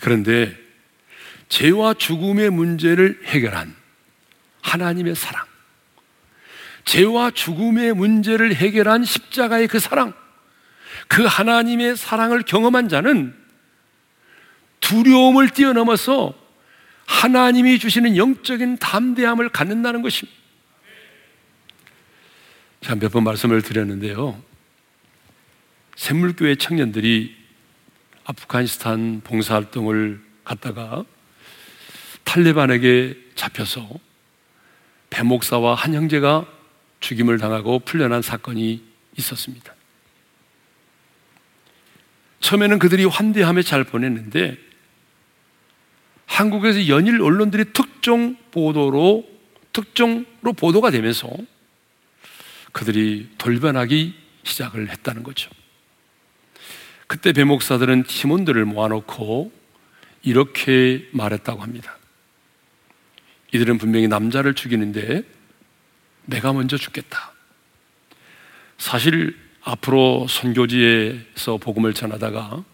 그런데 0.00 0.56
죄와 1.48 1.94
죽음의 1.94 2.50
문제를 2.50 3.20
해결한 3.24 3.74
하나님의 4.62 5.14
사랑, 5.14 5.44
죄와 6.84 7.30
죽음의 7.30 7.94
문제를 7.94 8.54
해결한 8.54 9.04
십자가의 9.04 9.68
그 9.68 9.78
사랑, 9.78 10.12
그 11.08 11.24
하나님의 11.24 11.96
사랑을 11.96 12.42
경험한 12.42 12.88
자는 12.88 13.34
두려움을 14.80 15.50
뛰어넘어서 15.50 16.34
하나님이 17.06 17.78
주시는 17.78 18.16
영적인 18.16 18.78
담대함을 18.78 19.50
갖는다는 19.50 20.02
것입니다. 20.02 20.38
제가 22.80 22.96
몇 22.96 23.10
번 23.12 23.24
말씀을 23.24 23.62
드렸는데요. 23.62 24.42
샘물교회 25.96 26.56
청년들이 26.56 27.36
아프가니스탄 28.24 29.20
봉사활동을 29.22 30.20
갔다가 30.44 31.04
탈레반에게 32.24 33.16
잡혀서 33.34 33.88
배 35.10 35.22
목사와 35.22 35.74
한 35.74 35.94
형제가 35.94 36.46
죽임을 37.00 37.38
당하고 37.38 37.80
풀려난 37.80 38.22
사건이 38.22 38.82
있었습니다. 39.16 39.74
처음에는 42.40 42.78
그들이 42.78 43.04
환대하며 43.04 43.62
잘 43.62 43.84
보냈는데 43.84 44.58
한국에서 46.26 46.88
연일 46.88 47.22
언론들이 47.22 47.72
특정 47.72 48.36
보도로 48.50 49.28
특정으로 49.72 50.52
보도가 50.56 50.90
되면서 50.90 51.30
그들이 52.72 53.30
돌변하기 53.38 54.14
시작을 54.42 54.90
했다는 54.90 55.22
거죠. 55.22 55.50
그때 57.06 57.32
배목사들은 57.32 58.04
팀원들을 58.04 58.64
모아놓고 58.64 59.52
이렇게 60.22 61.08
말했다고 61.12 61.62
합니다. 61.62 61.96
이들은 63.52 63.78
분명히 63.78 64.08
남자를 64.08 64.54
죽이는데 64.54 65.22
내가 66.24 66.52
먼저 66.52 66.76
죽겠다. 66.76 67.32
사실 68.78 69.38
앞으로 69.62 70.26
선교지에서 70.28 71.58
복음을 71.58 71.94
전하다가 71.94 72.64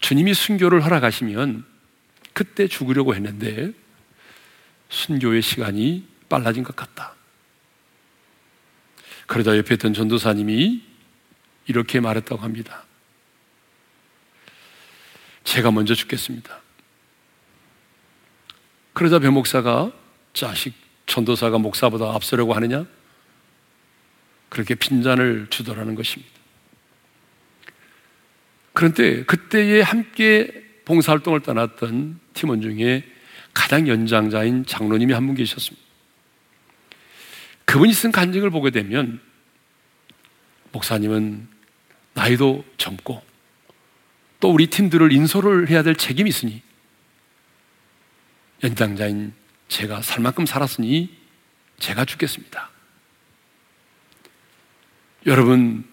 주님이 0.00 0.34
순교를 0.34 0.84
허락하시면 0.84 1.64
그때 2.32 2.68
죽으려고 2.68 3.14
했는데 3.14 3.72
순교의 4.88 5.42
시간이 5.42 6.06
빨라진 6.28 6.62
것 6.62 6.74
같다. 6.74 7.14
그러자 9.26 9.56
옆에 9.58 9.74
있던 9.74 9.92
전도사님이 9.92 10.82
이렇게 11.66 12.00
말했다고 12.00 12.42
합니다. 12.42 12.84
제가 15.48 15.70
먼저 15.70 15.94
죽겠습니다. 15.94 16.60
그러자 18.92 19.18
배 19.18 19.30
목사가 19.30 19.90
자식 20.34 20.74
전도사가 21.06 21.56
목사보다 21.56 22.12
앞서려고 22.12 22.52
하느냐? 22.52 22.84
그렇게 24.50 24.74
빈잔을 24.74 25.46
주더라는 25.48 25.94
것입니다. 25.94 26.30
그런데 28.74 29.24
그때에 29.24 29.80
함께 29.80 30.52
봉사활동을 30.84 31.40
떠났던 31.40 32.20
팀원 32.34 32.60
중에 32.60 33.10
가장 33.54 33.88
연장자인 33.88 34.66
장로님이 34.66 35.14
한 35.14 35.26
분 35.26 35.34
계셨습니다. 35.34 35.86
그분이 37.64 37.94
쓴 37.94 38.12
간증을 38.12 38.50
보게 38.50 38.70
되면 38.70 39.18
목사님은 40.72 41.48
나이도 42.12 42.66
젊고 42.76 43.27
또 44.40 44.52
우리 44.52 44.68
팀들을 44.68 45.12
인솔을 45.12 45.68
해야 45.68 45.82
될 45.82 45.96
책임이 45.96 46.28
있으니 46.28 46.62
연장자인 48.62 49.32
제가 49.68 50.02
살 50.02 50.20
만큼 50.20 50.46
살았으니 50.46 51.16
제가 51.78 52.04
죽겠습니다. 52.04 52.70
여러분, 55.26 55.84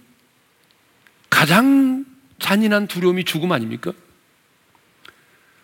가장 1.29 2.05
잔인한 2.39 2.87
두려움이 2.87 3.23
죽음 3.25 3.51
아닙니까? 3.51 3.91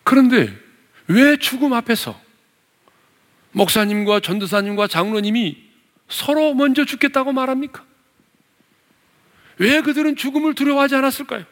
그런데 0.04 0.56
왜 1.08 1.38
죽음 1.38 1.74
앞에서 1.74 2.20
목사님과 3.52 4.20
전도사님과 4.20 4.88
장로님이 4.88 5.70
서로 6.10 6.54
먼저 6.54 6.86
죽겠다고 6.86 7.32
말합니까? 7.34 7.86
왜 9.58 9.82
그들은 9.82 10.15
죽음을 10.15 10.56
두려워하지 10.56 10.96
않았을까요? 10.96 11.46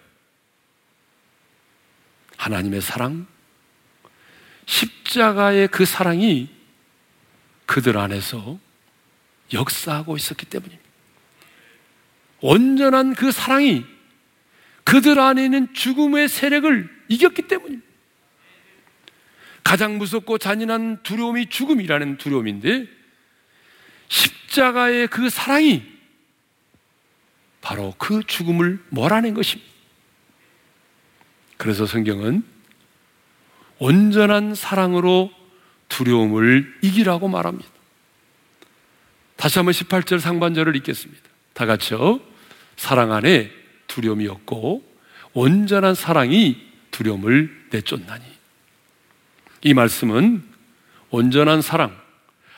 하나님의 2.39 2.80
사랑, 2.82 3.28
십자가의 4.65 5.67
그 5.67 5.84
사랑이 5.86 6.49
그들 7.65 7.97
안에서 7.97 8.58
역사하고 9.54 10.15
있었기 10.15 10.45
때문입니다. 10.45 10.89
온전한 12.39 13.13
그 13.13 13.34
사랑이 13.34 13.84
그들 14.86 15.19
안에 15.19 15.43
있는 15.43 15.73
죽음의 15.73 16.30
세력을 16.30 16.89
이겼기 17.10 17.43
때문입니다. 17.43 17.86
가장 19.62 19.97
무섭고 19.97 20.38
잔인한 20.38 21.04
두려움이 21.04 21.49
죽음이라는 21.49 22.17
두려움인데 22.17 22.88
십자가의 24.08 25.08
그 25.08 25.30
사랑이 25.30 25.84
바로 27.60 27.93
그 27.97 28.23
죽음을 28.25 28.82
몰아낸 28.89 29.34
것입니다. 29.34 29.79
그래서 31.60 31.86
성경은 31.86 32.41
온전한 33.80 34.56
사랑으로 34.56 35.30
두려움을 35.89 36.80
이기라고 36.82 37.28
말합니다. 37.28 37.69
다시 39.36 39.60
한번 39.60 39.74
18절 39.74 40.22
상반절을 40.22 40.78
읽겠습니다. 40.78 41.22
다 41.54 41.65
같이요. 41.65 42.22
사랑 42.78 43.12
안에 43.12 43.52
두려움이 43.88 44.28
없고 44.28 44.84
온전한 45.34 45.95
사랑이 45.95 46.65
두려움을 46.91 47.67
내쫓나니. 47.72 48.24
이 49.63 49.74
말씀은 49.74 50.41
온전한 51.10 51.62
사랑, 51.62 51.93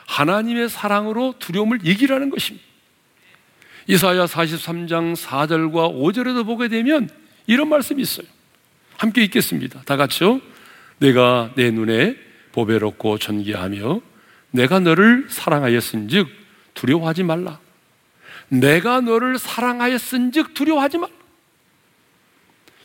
하나님의 0.06 0.70
사랑으로 0.70 1.36
두려움을 1.40 1.80
이기라는 1.84 2.30
것입니다. 2.30 2.64
이사야 3.88 4.28
43장 4.28 5.16
4절과 5.16 5.92
5절에도 5.92 6.46
보게 6.46 6.68
되면 6.68 7.10
이런 7.48 7.68
말씀이 7.68 8.00
있어요. 8.00 8.28
함께 9.02 9.24
읽겠습니다. 9.24 9.82
다 9.82 9.98
같이요. 9.98 10.42
내가 11.00 11.52
내 11.56 11.72
눈에 11.72 12.16
보배롭고 12.52 13.18
존귀하며 13.18 14.00
내가 14.52 14.80
너를 14.80 15.26
사랑하였은즉 15.28 16.28
두려워하지 16.76 17.24
말라. 17.24 17.60
내가 18.50 19.02
너를 19.02 19.40
사랑하였은즉 19.40 20.54
두려워하지 20.54 21.00
말라. 21.00 21.14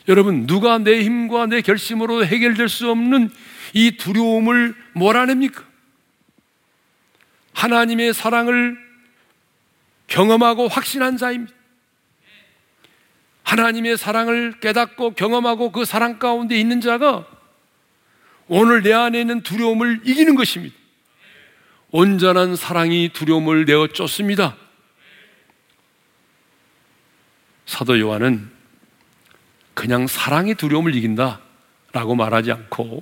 여러분 0.07 0.47
누가 0.47 0.79
내 0.79 1.03
힘과 1.03 1.45
내 1.45 1.61
결심으로 1.61 2.25
해결될 2.25 2.67
수 2.67 2.89
없는 2.89 3.29
이 3.75 3.97
두려움을 3.97 4.73
몰아냅니까? 4.93 5.63
하나님의 7.53 8.15
사랑을 8.15 8.75
경험하고 10.07 10.67
확신한 10.67 11.17
자입니다. 11.17 11.56
하나님의 13.47 13.97
사랑을 13.97 14.59
깨닫고 14.59 15.11
경험하고 15.11 15.71
그 15.71 15.85
사랑 15.85 16.19
가운데 16.19 16.59
있는 16.59 16.81
자가 16.81 17.25
오늘 18.49 18.83
내 18.83 18.91
안에 18.91 19.21
있는 19.21 19.41
두려움을 19.41 20.01
이기는 20.03 20.35
것입니다. 20.35 20.75
온전한 21.91 22.57
사랑이 22.57 23.09
두려움을 23.13 23.63
내어 23.63 23.87
쫓습니다. 23.87 24.57
사도 27.65 27.97
요한은 27.97 28.51
그냥 29.73 30.07
사랑이 30.07 30.55
두려움을 30.55 30.93
이긴다 30.93 31.39
라고 31.93 32.15
말하지 32.15 32.51
않고 32.51 33.01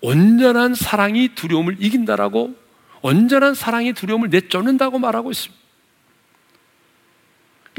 온전한 0.00 0.74
사랑이 0.74 1.36
두려움을 1.36 1.76
이긴다라고 1.78 2.56
온전한 3.02 3.54
사랑이 3.54 3.92
두려움을 3.92 4.30
내쫓는다고 4.30 4.98
말하고 4.98 5.30
있습니다. 5.30 5.61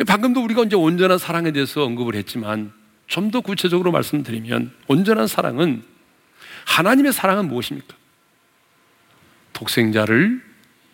방금도 0.04 0.44
우리가 0.44 0.64
이제 0.64 0.76
온전한 0.76 1.18
사랑에 1.20 1.52
대해서 1.52 1.84
언급을 1.84 2.16
했지만 2.16 2.74
좀 3.08 3.30
더 3.30 3.42
구체적으로 3.42 3.92
말씀드리면 3.92 4.72
온전한 4.88 5.28
사랑은 5.28 5.84
하나님의 6.66 7.14
사랑은 7.14 7.48
무엇입니까? 7.48 7.96
독생자를 9.54 10.42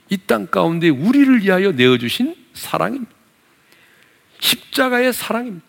이 0.09 0.17
땅 0.27 0.47
가운데 0.47 0.89
우리를 0.89 1.43
위하여 1.43 1.71
내어주신 1.71 2.35
사랑입니다. 2.53 3.12
십자가의 4.39 5.13
사랑입니다. 5.13 5.65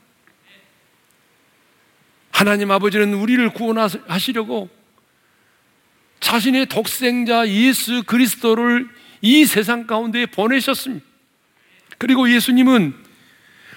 하나님 2.33 2.71
아버지는 2.71 3.15
우리를 3.15 3.51
구원하시려고 3.51 4.71
자신의 6.21 6.67
독생자 6.67 7.47
예수 7.49 8.03
그리스도를 8.05 8.89
이 9.21 9.45
세상 9.45 9.87
가운데 9.87 10.27
보내셨습니다. 10.27 11.05
그리고 11.99 12.31
예수님은 12.31 12.95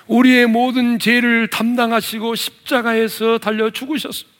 우리의 0.08 0.48
모든 0.48 1.00
죄를 1.00 1.48
담당하시고 1.50 2.36
십자가에서 2.36 3.38
달려 3.38 3.70
죽으셨습니다. 3.70 4.34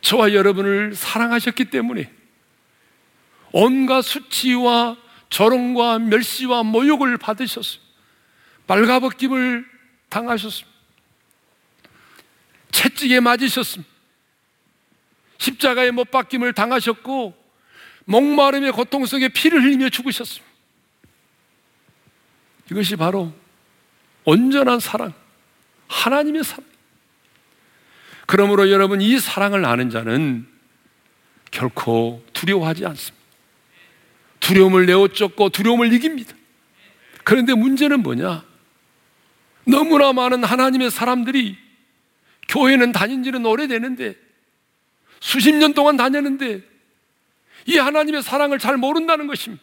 저와 0.00 0.32
여러분을 0.34 0.94
사랑하셨기 0.94 1.66
때문에 1.66 2.12
온갖 3.52 4.02
수치와 4.02 4.96
조롱과 5.30 5.98
멸시와 6.00 6.62
모욕을 6.62 7.16
받으셨습니다. 7.16 7.84
발가벗김을 8.66 9.64
당하셨습니다. 10.08 10.76
채찍에 12.70 13.20
맞으셨습니다. 13.20 13.90
십자가에 15.38 15.90
못 15.90 16.10
박힘을 16.10 16.52
당하셨고 16.52 17.34
목마름의 18.04 18.72
고통 18.72 19.04
속에 19.06 19.28
피를 19.28 19.62
흘리며 19.62 19.88
죽으셨습니다. 19.88 20.46
이것이 22.70 22.96
바로 22.96 23.32
온전한 24.26 24.80
사랑, 24.80 25.14
하나님의 25.88 26.44
사랑. 26.44 26.66
그러므로 28.26 28.70
여러분 28.70 29.00
이 29.00 29.18
사랑을 29.18 29.64
아는 29.64 29.88
자는 29.88 30.46
결코 31.50 32.24
두려워하지 32.32 32.84
않습니다. 32.84 33.24
두려움을 34.40 34.86
내어 34.86 35.08
쫓고 35.08 35.48
두려움을 35.50 35.92
이깁니다. 35.92 36.34
그런데 37.24 37.54
문제는 37.54 38.02
뭐냐? 38.02 38.44
너무나 39.64 40.12
많은 40.12 40.44
하나님의 40.44 40.90
사람들이 40.90 41.56
교회는 42.48 42.92
다닌 42.92 43.22
지는 43.24 43.46
오래되는데 43.46 44.14
수십 45.20 45.54
년 45.54 45.72
동안 45.72 45.96
다녔는데 45.96 46.62
이 47.66 47.78
하나님의 47.78 48.22
사랑을 48.22 48.58
잘 48.58 48.76
모른다는 48.76 49.26
것입니다. 49.26 49.62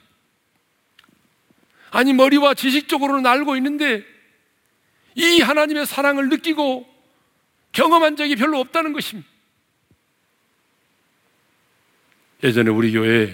아니, 1.91 2.12
머리와 2.13 2.54
지식적으로는 2.54 3.26
알고 3.26 3.56
있는데 3.58 4.12
이 5.15 5.41
하나님의 5.41 5.86
사랑을 5.86 6.30
느끼고 6.30 6.88
경험한 7.71 8.15
적이 8.15 8.36
별로 8.36 8.60
없다는 8.60 8.93
것입니다. 8.93 9.28
예전에 12.43 12.69
우리 12.69 12.91
교회 12.91 13.34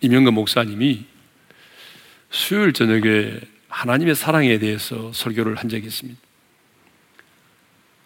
이명근 0.00 0.34
목사님이 0.34 1.06
수요일 2.30 2.72
저녁에 2.72 3.40
하나님의 3.68 4.14
사랑에 4.14 4.58
대해서 4.58 5.12
설교를 5.12 5.56
한 5.56 5.68
적이 5.68 5.86
있습니다. 5.86 6.20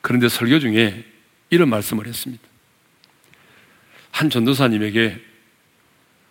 그런데 0.01 0.29
설교 0.29 0.59
중에 0.59 1.05
이런 1.51 1.69
말씀을 1.69 2.07
했습니다. 2.07 2.43
한 4.11 4.31
전도사님에게 4.31 5.21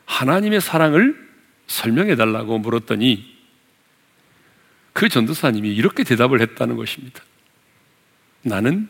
하나님의 0.05 0.59
사랑을 0.59 1.29
설명해 1.67 2.15
달라고 2.15 2.59
물었더니 2.59 3.38
그 4.99 5.07
전도사님이 5.07 5.73
이렇게 5.73 6.03
대답을 6.03 6.41
했다는 6.41 6.75
것입니다. 6.75 7.23
나는 8.41 8.89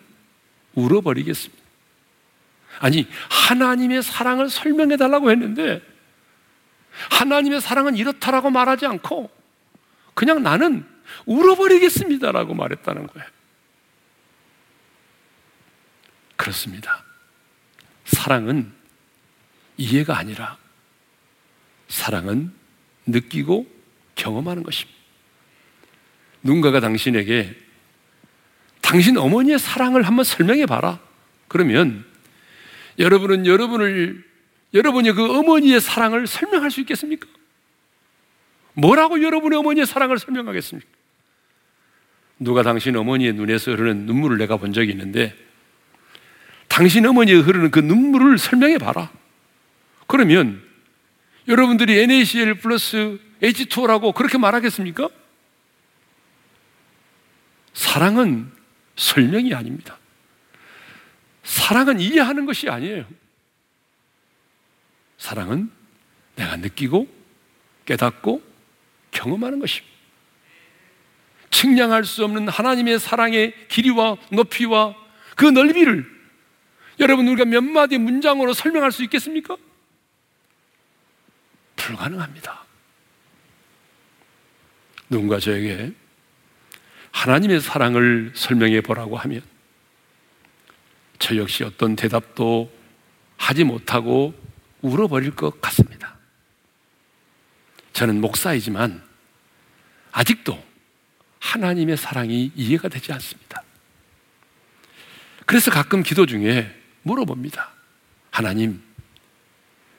울어버리겠습니다. 0.73 1.63
아니, 2.79 3.07
하나님의 3.29 4.01
사랑을 4.01 4.49
설명해 4.49 4.97
달라고 4.97 5.29
했는데 5.29 5.83
하나님의 7.11 7.61
사랑은 7.61 7.95
이렇다라고 7.95 8.49
말하지 8.49 8.87
않고 8.87 9.29
그냥 10.15 10.41
나는 10.41 10.83
울어버리겠습니다라고 11.27 12.55
말했다는 12.55 13.05
거예요. 13.05 13.27
그렇습니다. 16.37 17.03
사랑은 18.05 18.73
이해가 19.77 20.17
아니라 20.17 20.57
사랑은 21.87 22.51
느끼고 23.05 23.67
경험하는 24.15 24.63
것입니다. 24.63 24.98
누군가가 26.43 26.79
당신에게 26.79 27.55
당신 28.81 29.17
어머니의 29.17 29.59
사랑을 29.59 30.03
한번 30.03 30.23
설명해 30.23 30.65
봐라. 30.65 30.99
그러면 31.47 32.05
여러분은 32.97 33.45
여러분을 33.45 34.23
여러분이 34.73 35.11
그 35.13 35.37
어머니의 35.37 35.81
사랑을 35.81 36.27
설명할 36.27 36.71
수 36.71 36.79
있겠습니까? 36.81 37.27
뭐라고 38.73 39.21
여러분의 39.21 39.59
어머니의 39.59 39.85
사랑을 39.85 40.19
설명하겠습니까? 40.19 40.89
누가 42.39 42.63
당신 42.63 42.95
어머니의 42.95 43.33
눈에서 43.33 43.71
흐르는 43.71 44.05
눈물을 44.05 44.37
내가 44.37 44.57
본 44.57 44.71
적이 44.71 44.91
있는데 44.91 45.35
당신 46.67 47.05
어머니에 47.05 47.35
흐르는 47.35 47.71
그 47.71 47.79
눈물을 47.79 48.37
설명해 48.37 48.77
봐라. 48.77 49.11
그러면 50.07 50.61
여러분들이 51.47 51.99
NaCl 51.99 52.55
플러스 52.55 53.19
H2O라고 53.41 54.13
그렇게 54.13 54.37
말하겠습니까? 54.37 55.09
사랑은 57.79 58.51
설명이 58.97 59.53
아닙니다. 59.53 59.97
사랑은 61.43 62.01
이해하는 62.01 62.45
것이 62.45 62.67
아니에요. 62.67 63.05
사랑은 65.17 65.71
내가 66.35 66.57
느끼고 66.57 67.07
깨닫고 67.85 68.43
경험하는 69.11 69.59
것입니다. 69.59 69.95
측량할 71.51 72.03
수 72.03 72.25
없는 72.25 72.49
하나님의 72.49 72.99
사랑의 72.99 73.55
길이와 73.69 74.17
높이와 74.33 74.93
그 75.37 75.45
넓이를 75.45 76.05
여러분 76.99 77.29
우리가 77.29 77.45
몇 77.45 77.61
마디 77.61 77.97
문장으로 77.97 78.51
설명할 78.51 78.91
수 78.91 79.03
있겠습니까? 79.05 79.55
불가능합니다. 81.77 82.65
누군가 85.09 85.39
저에게 85.39 85.93
하나님의 87.11 87.61
사랑을 87.61 88.31
설명해 88.35 88.81
보라고 88.81 89.17
하면 89.17 89.41
저 91.17 91.35
역시 91.35 91.63
어떤 91.63 91.95
대답도 91.95 92.71
하지 93.37 93.63
못하고 93.63 94.33
울어버릴 94.81 95.35
것 95.35 95.59
같습니다. 95.61 96.17
저는 97.93 98.21
목사이지만 98.21 99.03
아직도 100.11 100.63
하나님의 101.39 101.97
사랑이 101.97 102.51
이해가 102.55 102.87
되지 102.87 103.11
않습니다. 103.13 103.63
그래서 105.45 105.71
가끔 105.71 106.03
기도 106.03 106.25
중에 106.25 106.73
물어봅니다. 107.03 107.71
하나님, 108.31 108.81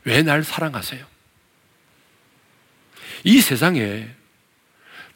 왜 0.05 0.23
날 0.23 0.45
사랑하세요? 0.45 1.05
이 3.25 3.41
세상에 3.41 4.09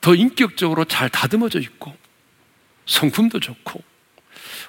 더 0.04 0.14
인격적으로 0.14 0.84
잘 0.84 1.08
다듬어져 1.08 1.60
있고 1.60 1.96
성품도 2.84 3.40
좋고 3.40 3.82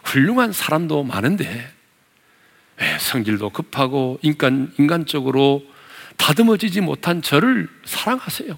훌륭한 0.05 0.53
사람도 0.53 1.03
많은데 1.03 1.73
왜 2.79 2.99
성질도 2.99 3.49
급하고 3.49 4.17
인간, 4.21 4.73
인간적으로 4.79 5.61
다듬어지지 6.15 6.79
못한 6.79 7.21
저를 7.21 7.67
사랑하세요. 7.83 8.57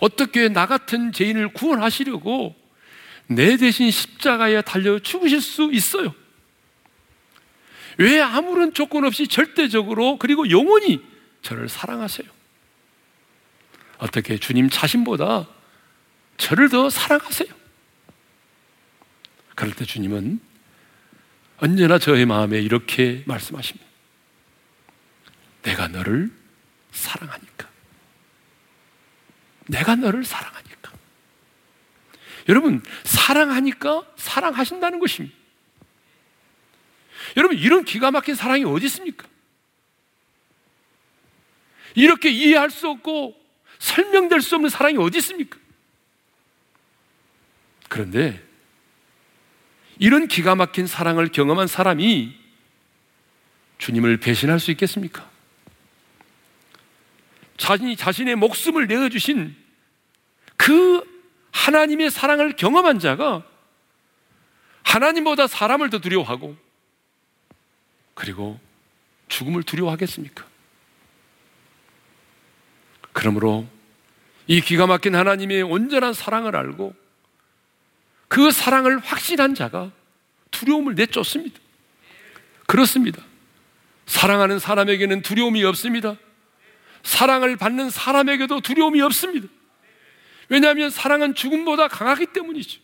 어떻게 0.00 0.48
나 0.48 0.64
같은 0.64 1.12
죄인을 1.12 1.52
구원하시려고 1.52 2.56
내 3.26 3.58
대신 3.58 3.90
십자가에 3.90 4.62
달려 4.62 4.98
죽으실 4.98 5.42
수 5.42 5.68
있어요? 5.74 6.14
왜 7.98 8.22
아무런 8.22 8.72
조건 8.72 9.04
없이 9.04 9.28
절대적으로 9.28 10.16
그리고 10.16 10.48
영원히 10.48 11.02
저를 11.42 11.68
사랑하세요? 11.68 12.35
어떻게 13.98 14.38
주님 14.38 14.68
자신보다 14.70 15.48
저를 16.36 16.68
더 16.68 16.90
사랑하세요? 16.90 17.48
그럴 19.54 19.74
때 19.74 19.84
주님은 19.84 20.40
언제나 21.58 21.98
저의 21.98 22.26
마음에 22.26 22.58
이렇게 22.58 23.22
말씀하십니다. 23.26 23.86
내가 25.62 25.88
너를 25.88 26.30
사랑하니까. 26.92 27.68
내가 29.68 29.96
너를 29.96 30.24
사랑하니까. 30.24 30.92
여러분, 32.48 32.82
사랑하니까 33.04 34.04
사랑하신다는 34.16 35.00
것입니다. 35.00 35.34
여러분, 37.36 37.58
이런 37.58 37.84
기가 37.84 38.10
막힌 38.10 38.34
사랑이 38.34 38.64
어디 38.64 38.86
있습니까? 38.86 39.26
이렇게 41.94 42.30
이해할 42.30 42.70
수 42.70 42.88
없고 42.88 43.45
설명될 43.78 44.40
수 44.40 44.54
없는 44.56 44.70
사랑이 44.70 44.96
어디 44.98 45.18
있습니까? 45.18 45.58
그런데 47.88 48.42
이런 49.98 50.28
기가 50.28 50.54
막힌 50.54 50.86
사랑을 50.86 51.28
경험한 51.28 51.66
사람이 51.66 52.36
주님을 53.78 54.18
배신할 54.18 54.60
수 54.60 54.70
있겠습니까? 54.72 55.28
자신이 57.56 57.96
자신의 57.96 58.36
목숨을 58.36 58.86
내어주신 58.86 59.56
그 60.56 61.04
하나님의 61.52 62.10
사랑을 62.10 62.54
경험한 62.56 62.98
자가 62.98 63.44
하나님보다 64.82 65.46
사람을 65.46 65.90
더 65.90 65.98
두려워하고 65.98 66.56
그리고 68.14 68.58
죽음을 69.28 69.62
두려워하겠습니까? 69.62 70.46
그러므로 73.16 73.66
이 74.46 74.60
기가 74.60 74.86
막힌 74.86 75.14
하나님의 75.14 75.62
온전한 75.62 76.12
사랑을 76.12 76.54
알고 76.54 76.94
그 78.28 78.50
사랑을 78.50 78.98
확신한 78.98 79.54
자가 79.54 79.90
두려움을 80.50 80.96
내쫓습니다. 80.96 81.58
그렇습니다. 82.66 83.22
사랑하는 84.04 84.58
사람에게는 84.58 85.22
두려움이 85.22 85.64
없습니다. 85.64 86.16
사랑을 87.04 87.56
받는 87.56 87.88
사람에게도 87.88 88.60
두려움이 88.60 89.00
없습니다. 89.00 89.48
왜냐하면 90.50 90.90
사랑은 90.90 91.34
죽음보다 91.34 91.88
강하기 91.88 92.26
때문이죠. 92.26 92.80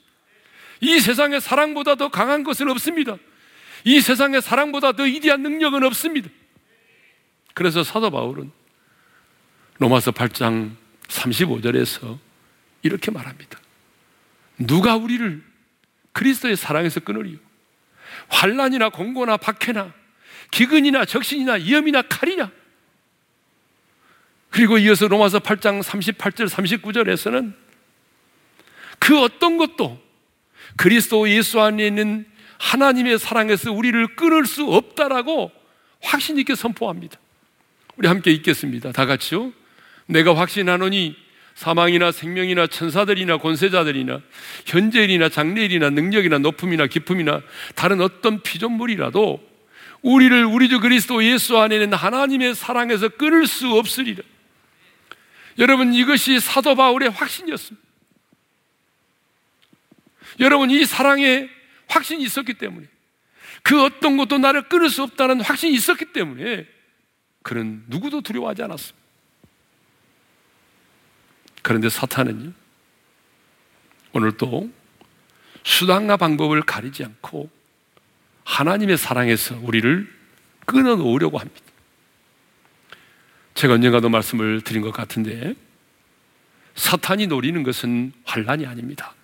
이 0.81 0.99
세상에 0.99 1.41
사랑보다 1.41 1.97
더 1.97 2.09
강한 2.09 2.43
것은 2.43 2.71
없습니다. 2.71 3.19
이 3.85 4.01
세상에 4.01 4.41
사랑보다 4.41 4.93
더 4.93 5.03
위대한 5.03 5.43
능력은 5.43 5.85
없습니다. 5.85 6.31
그래서 7.53 7.85
사도 7.85 8.11
바울은 8.11 8.62
로마서 9.83 10.13
8장 10.13 10.77
35절에서 11.09 12.17
이렇게 12.83 13.11
말합니다. 13.11 13.59
누가 14.57 14.95
우리를 14.95 15.43
그리스도의 16.13 16.57
사랑에서 16.57 17.01
끊으리요? 17.01 17.39
환란이나 18.29 18.91
공고나 18.91 19.37
박해나 19.39 19.93
기근이나 20.53 21.05
적신이나 21.05 21.55
위험이나 21.55 22.03
칼이냐? 22.03 22.53
그리고 24.51 24.79
이어서 24.79 25.09
로마서 25.09 25.41
8장 25.41 25.83
38절 25.83 26.49
39절에서는 26.49 27.53
그 29.01 29.19
어떤 29.21 29.57
것도 29.57 30.01
그리스도 30.77 31.29
예수 31.29 31.61
안에 31.61 31.85
있는 31.89 32.25
하나님의 32.59 33.19
사랑에서 33.19 33.73
우리를 33.73 34.15
끊을 34.15 34.47
수 34.47 34.65
없다라고 34.65 35.51
확신 36.03 36.39
있게 36.39 36.55
선포합니다. 36.55 37.19
우리 37.97 38.07
함께 38.07 38.31
읽겠습니다. 38.31 38.93
다 38.93 39.07
같이요. 39.07 39.53
내가 40.13 40.37
확신하노니 40.37 41.17
사망이나 41.55 42.13
생명이나 42.13 42.67
천사들이나 42.67 43.39
권세자들이나 43.39 44.21
현재일이나 44.67 45.29
장래일이나 45.29 45.91
능력이나 45.91 46.39
높음이나 46.39 46.87
기품이나 46.87 47.43
다른 47.75 48.01
어떤 48.01 48.43
피조물이라도 48.43 49.53
우리를 50.03 50.45
우리 50.47 50.69
주 50.69 50.81
그리스도 50.81 51.25
예수 51.25 51.59
안에는 51.59 51.93
하나님의 51.93 52.55
사랑에서 52.55 53.09
끊을 53.11 53.47
수 53.47 53.69
없으리라. 53.75 54.23
여러분 55.59 55.95
이것이 55.95 56.41
사도 56.41 56.75
바울의 56.75 57.11
확신이었습니다. 57.11 57.87
여러분 60.41 60.71
이 60.71 60.85
사랑에 60.85 61.49
확신이 61.89 62.25
있었기 62.25 62.55
때문에 62.55 62.87
그 63.63 63.85
어떤 63.85 64.17
것도 64.17 64.39
나를 64.39 64.69
끊을 64.69 64.89
수 64.89 65.03
없다는 65.03 65.43
확신이 65.43 65.75
있었기 65.75 66.07
때문에 66.07 66.67
그는 67.43 67.85
누구도 67.89 68.23
두려워하지 68.23 68.63
않았습니다. 68.63 69.02
그런데 71.63 71.89
사탄은요, 71.89 72.53
오늘도 74.13 74.71
수단과 75.65 76.17
방법을 76.17 76.63
가리지 76.63 77.05
않고 77.05 77.49
하나님의 78.45 78.99
사랑에서 78.99 79.59
우리를 79.63 80.13
끊어 80.67 80.97
놓으려고 80.97 81.39
합니다. 81.39 81.61
제가 83.55 83.75
언젠가도 83.75 84.09
말씀을 84.09 84.63
드린 84.63 84.83
것 84.83 84.91
같은데, 84.93 85.55
사탄이 86.75 87.27
노리는 87.29 87.63
것은 87.63 88.13
환란이 88.25 88.67
아닙니다. 88.67 89.15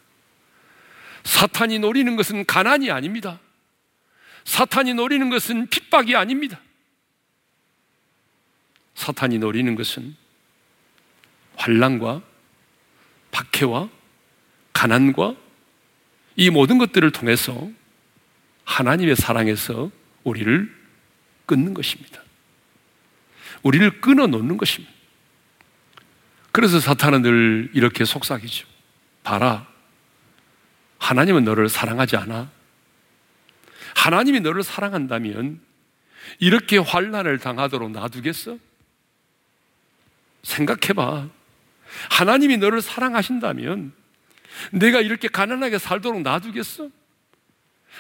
사탄이 1.25 1.79
노리는 1.79 2.15
것은 2.17 2.45
가난이 2.47 2.91
아닙니다. 2.91 3.41
사탄이 4.45 4.95
노리는 4.95 5.29
것은 5.29 5.67
핍박이 5.69 6.15
아닙니다. 6.15 6.61
사탄이 8.95 9.39
노리는 9.39 9.75
것은 9.75 10.17
환란과 11.57 12.23
박해와 13.39 13.89
가난과 14.73 15.37
이 16.37 16.51
모든 16.51 16.79
것들을 16.79 17.11
통해서 17.13 17.71
하나님의 18.65 19.17
사랑에서 19.17 19.91
우리를 20.25 20.75
끊는 21.47 21.75
것입니다. 21.75 22.23
우리를 23.63 24.01
끊어 24.01 24.27
놓는 24.27 24.57
것입니다. 24.57 24.93
그래서 26.53 26.81
사탄은 26.81 27.23
늘 27.23 27.71
이렇게 27.75 28.05
속삭이죠. 28.05 28.67
봐라. 29.23 29.67
하나님은 30.99 31.45
너를 31.45 31.69
사랑하지 31.69 32.17
않아. 32.17 32.51
하나님이 33.95 34.41
너를 34.41 34.63
사랑한다면 34.63 35.61
이렇게 36.41 36.79
환란을 36.79 37.39
당하도록 37.39 37.91
놔두겠어? 37.91 38.59
생각해봐. 40.43 41.38
하나님이 42.11 42.57
너를 42.59 42.83
사랑하신다면 42.83 43.93
내가 44.73 45.01
이렇게 45.01 45.29
가난하게 45.29 45.79
살도록 45.79 46.23
놔두겠어? 46.23 46.91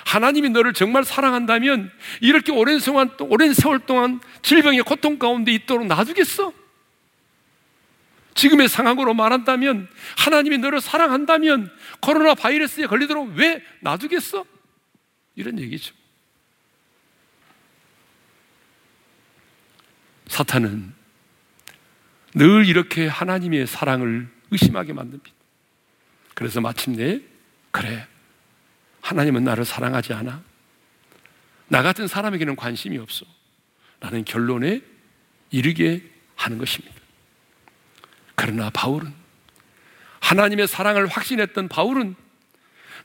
하나님이 0.04 0.50
너를 0.50 0.72
정말 0.72 1.04
사랑한다면 1.04 1.90
이렇게 2.20 2.52
오랜 2.52 2.78
세월, 2.78 3.10
오랜 3.20 3.52
세월 3.52 3.80
동안 3.80 4.20
질병의 4.42 4.82
고통 4.82 5.18
가운데 5.18 5.52
있도록 5.52 5.86
놔두겠어? 5.86 6.52
지금의 8.34 8.68
상황으로 8.68 9.14
말한다면 9.14 9.88
하나님이 10.16 10.58
너를 10.58 10.80
사랑한다면 10.80 11.72
코로나 12.00 12.34
바이러스에 12.34 12.86
걸리도록 12.86 13.34
왜 13.34 13.64
놔두겠어? 13.80 14.44
이런 15.34 15.58
얘기죠. 15.58 15.94
사탄은 20.28 20.97
늘 22.38 22.66
이렇게 22.66 23.08
하나님의 23.08 23.66
사랑을 23.66 24.28
의심하게 24.52 24.92
만듭니다. 24.92 25.30
그래서 26.34 26.60
마침내, 26.60 27.20
그래, 27.72 28.06
하나님은 29.00 29.42
나를 29.42 29.64
사랑하지 29.64 30.12
않아. 30.14 30.40
나 31.66 31.82
같은 31.82 32.06
사람에게는 32.06 32.54
관심이 32.54 32.96
없어. 32.96 33.26
라는 33.98 34.24
결론에 34.24 34.82
이르게 35.50 36.08
하는 36.36 36.58
것입니다. 36.58 36.94
그러나 38.36 38.70
바울은 38.70 39.12
하나님의 40.20 40.68
사랑을 40.68 41.08
확신했던 41.08 41.66
바울은 41.66 42.14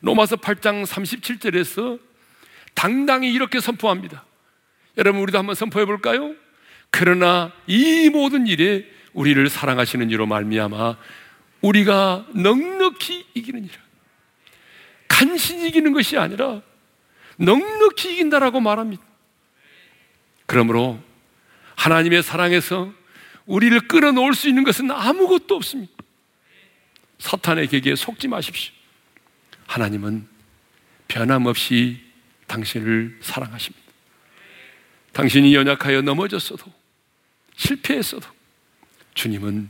로마서 0.02 0.36
8장 0.36 0.86
37절에서 0.86 2.00
당당히 2.76 3.34
이렇게 3.34 3.60
선포합니다. 3.60 4.26
여러분, 4.98 5.22
우리도 5.24 5.40
한번 5.40 5.56
선포해 5.56 5.86
볼까요? 5.86 6.36
그러나 6.92 7.52
이 7.66 8.12
모든 8.12 8.46
일에 8.46 8.93
우리를 9.14 9.48
사랑하시는 9.50 10.10
이로 10.10 10.26
말미암아 10.26 10.98
우리가 11.62 12.28
넉넉히 12.36 13.28
이기는이라. 13.34 13.76
간신히 15.08 15.68
이기는 15.70 15.94
것이 15.94 16.18
아니라 16.18 16.62
넉넉히 17.38 18.14
이긴다라고 18.14 18.60
말합니다. 18.60 19.04
그러므로 20.46 21.00
하나님의 21.76 22.24
사랑에서 22.24 22.92
우리를 23.46 23.88
끌어놓을 23.88 24.34
수 24.34 24.48
있는 24.48 24.64
것은 24.64 24.92
아무것도 24.92 25.56
없습니다. 25.56 25.94
사탄의 27.20 27.68
계기에 27.68 27.96
속지 27.96 28.28
마십시오. 28.28 28.74
하나님은 29.68 30.28
변함없이 31.08 32.02
당신을 32.48 33.20
사랑하십니다. 33.22 33.84
당신이 35.14 35.56
연약하여 35.56 36.02
넘어졌어도 36.02 36.72
실패했어도 37.56 38.28
주님은 39.14 39.70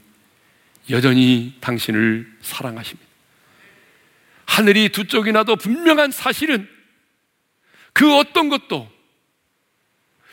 여전히 0.89 1.55
당신을 1.61 2.37
사랑하십니다. 2.41 3.09
하늘이 4.45 4.89
두 4.89 5.07
쪽이 5.07 5.31
나도 5.31 5.55
분명한 5.55 6.11
사실은 6.11 6.67
그 7.93 8.15
어떤 8.15 8.49
것도 8.49 8.91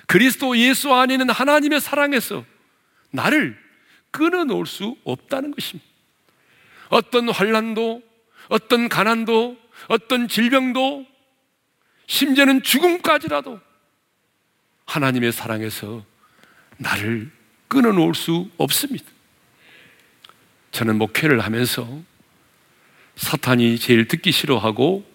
그리스도 0.07 0.57
예수 0.59 0.93
안에는 0.93 1.31
하나님의 1.31 1.81
사랑에서 1.81 2.45
나를 3.11 3.57
끊어놓을 4.11 4.67
수 4.67 4.97
없다는 5.05 5.53
것입니다. 5.53 5.89
어떤 6.89 7.29
환란도, 7.29 8.03
어떤 8.49 8.89
가난도, 8.89 9.57
어떤 9.87 10.27
질병도, 10.27 11.07
심지어는 12.09 12.63
죽음까지라도 12.63 13.61
하나님의 14.87 15.31
사랑에서 15.31 16.05
나를 16.79 17.31
끊어놓을 17.71 18.15
수 18.15 18.51
없습니다. 18.59 19.07
저는 20.73 20.99
목회를 20.99 21.41
하면서 21.41 22.03
사탄이 23.17 23.79
제일 23.79 24.09
듣기 24.09 24.33
싫어하고 24.33 25.09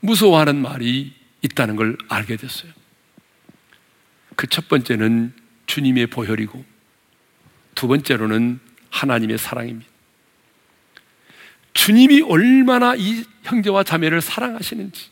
무서워하는 0.00 0.56
말이 0.56 1.12
있다는 1.42 1.76
걸 1.76 1.96
알게 2.08 2.36
됐어요. 2.36 2.72
그 4.34 4.46
첫 4.46 4.68
번째는 4.68 5.34
주님의 5.66 6.06
보혈이고 6.06 6.64
두 7.74 7.86
번째로는 7.86 8.58
하나님의 8.90 9.36
사랑입니다. 9.36 9.90
주님이 11.74 12.22
얼마나 12.22 12.94
이 12.96 13.24
형제와 13.42 13.84
자매를 13.84 14.22
사랑하시는지. 14.22 15.10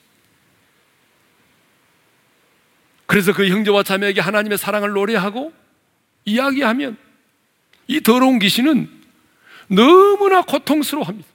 그래서 3.06 3.32
그 3.32 3.48
형제와 3.48 3.82
자매에게 3.82 4.20
하나님의 4.20 4.56
사랑을 4.58 4.90
노래하고 4.90 5.52
이야기하면 6.24 6.96
이 7.86 8.00
더러운 8.00 8.38
귀신은 8.38 8.88
너무나 9.68 10.42
고통스러워합니다. 10.42 11.28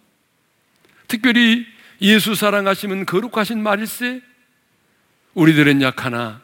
특별히 1.07 1.65
예수 2.01 2.35
사랑하시면 2.35 3.05
거룩하신 3.05 3.61
말일세 3.61 4.21
우리들은 5.33 5.81
약하나 5.81 6.41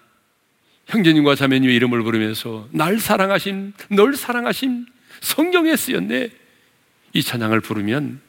형제님과 0.87 1.35
자매님의 1.35 1.75
이름을 1.75 2.01
부르면서 2.01 2.67
날 2.71 2.99
사랑하신, 2.99 3.73
널 3.91 4.15
사랑하신 4.15 4.87
성경에 5.21 5.75
쓰였네. 5.75 6.29
이 7.13 7.23
찬양을 7.23 7.61
부르면 7.61 8.21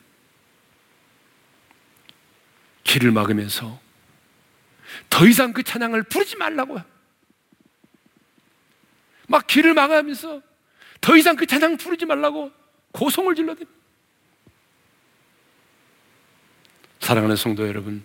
길을 2.85 3.13
막으면서 3.13 3.79
더 5.09 5.27
이상 5.27 5.53
그 5.53 5.63
찬양을 5.63 6.05
부르지 6.05 6.37
말라고요. 6.37 6.83
막 9.31 9.47
길을 9.47 9.75
막으면서 9.75 10.43
더 11.01 11.17
이상 11.17 11.37
그 11.37 11.47
찬양 11.47 11.77
부르지 11.77 12.05
말라고 12.05 12.51
고성을 12.91 13.33
질러댑니다. 13.33 13.69
사랑하는 16.99 17.37
성도 17.37 17.67
여러분, 17.67 18.05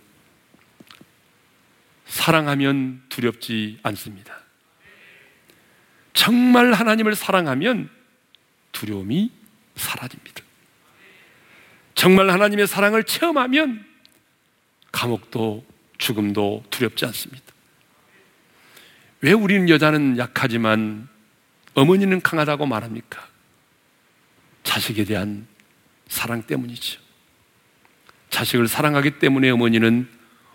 사랑하면 2.06 3.02
두렵지 3.08 3.80
않습니다. 3.82 4.40
정말 6.12 6.72
하나님을 6.72 7.16
사랑하면 7.16 7.90
두려움이 8.70 9.32
사라집니다. 9.74 10.44
정말 11.96 12.30
하나님의 12.30 12.68
사랑을 12.68 13.02
체험하면 13.02 13.84
감옥도 14.92 15.66
죽음도 15.98 16.62
두렵지 16.70 17.04
않습니다. 17.06 17.44
왜 19.22 19.32
우리는 19.32 19.68
여자는 19.68 20.18
약하지만 20.18 21.08
어머니는 21.76 22.22
강하다고 22.22 22.66
말합니까? 22.66 23.28
자식에 24.64 25.04
대한 25.04 25.46
사랑 26.08 26.42
때문이죠. 26.42 27.00
자식을 28.30 28.66
사랑하기 28.66 29.18
때문에 29.18 29.50
어머니는 29.50 30.08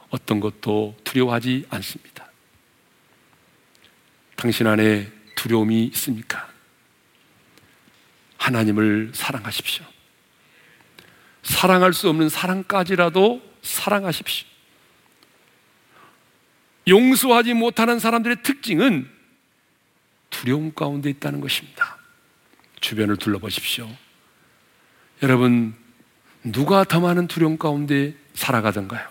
어떤 0.09 0.39
것도 0.39 0.97
두려워하지 1.03 1.67
않습니다. 1.69 2.29
당신 4.35 4.65
안에 4.65 5.11
두려움이 5.35 5.85
있습니까? 5.85 6.49
하나님을 8.37 9.11
사랑하십시오. 9.13 9.85
사랑할 11.43 11.93
수 11.93 12.09
없는 12.09 12.29
사랑까지라도 12.29 13.41
사랑하십시오. 13.61 14.47
용서하지 16.87 17.53
못하는 17.53 17.99
사람들의 17.99 18.41
특징은 18.41 19.20
두려움 20.31 20.73
가운데 20.73 21.11
있다는 21.11 21.39
것입니다. 21.39 21.97
주변을 22.79 23.17
둘러보십시오. 23.17 23.87
여러분, 25.21 25.75
누가 26.43 26.83
더 26.83 26.99
많은 26.99 27.27
두려움 27.27 27.59
가운데 27.59 28.15
살아가던가요? 28.33 29.07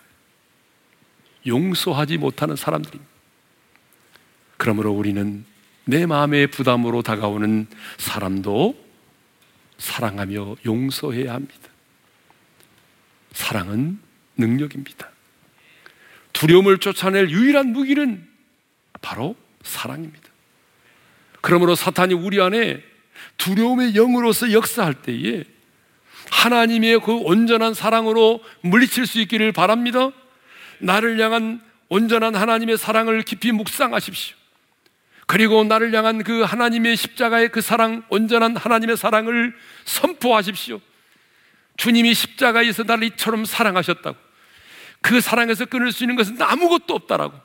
용서하지 1.46 2.18
못하는 2.18 2.56
사람들입니다. 2.56 3.10
그러므로 4.56 4.92
우리는 4.92 5.44
내 5.84 6.06
마음의 6.06 6.48
부담으로 6.48 7.02
다가오는 7.02 7.68
사람도 7.98 8.76
사랑하며 9.78 10.56
용서해야 10.66 11.32
합니다. 11.32 11.68
사랑은 13.32 14.00
능력입니다. 14.36 15.08
두려움을 16.32 16.78
쫓아낼 16.78 17.30
유일한 17.30 17.68
무기는 17.68 18.28
바로 19.00 19.36
사랑입니다. 19.62 20.29
그러므로 21.40 21.74
사탄이 21.74 22.14
우리 22.14 22.40
안에 22.40 22.82
두려움의 23.36 23.94
영으로서 23.94 24.52
역사할 24.52 24.94
때에 24.94 25.44
하나님의 26.30 27.00
그 27.00 27.12
온전한 27.12 27.74
사랑으로 27.74 28.40
물리칠 28.62 29.06
수 29.06 29.20
있기를 29.20 29.52
바랍니다. 29.52 30.10
나를 30.78 31.20
향한 31.20 31.60
온전한 31.88 32.34
하나님의 32.34 32.78
사랑을 32.78 33.22
깊이 33.22 33.52
묵상하십시오. 33.52 34.36
그리고 35.26 35.62
나를 35.64 35.94
향한 35.94 36.24
그 36.24 36.42
하나님의 36.42 36.96
십자가의 36.96 37.50
그 37.50 37.60
사랑, 37.60 38.02
온전한 38.08 38.56
하나님의 38.56 38.96
사랑을 38.96 39.54
선포하십시오. 39.84 40.80
주님이 41.76 42.14
십자가에서 42.14 42.82
나를 42.82 43.04
이처럼 43.04 43.44
사랑하셨다고. 43.44 44.16
그 45.00 45.20
사랑에서 45.20 45.64
끊을 45.66 45.92
수 45.92 46.04
있는 46.04 46.16
것은 46.16 46.40
아무것도 46.40 46.94
없다라고. 46.94 47.38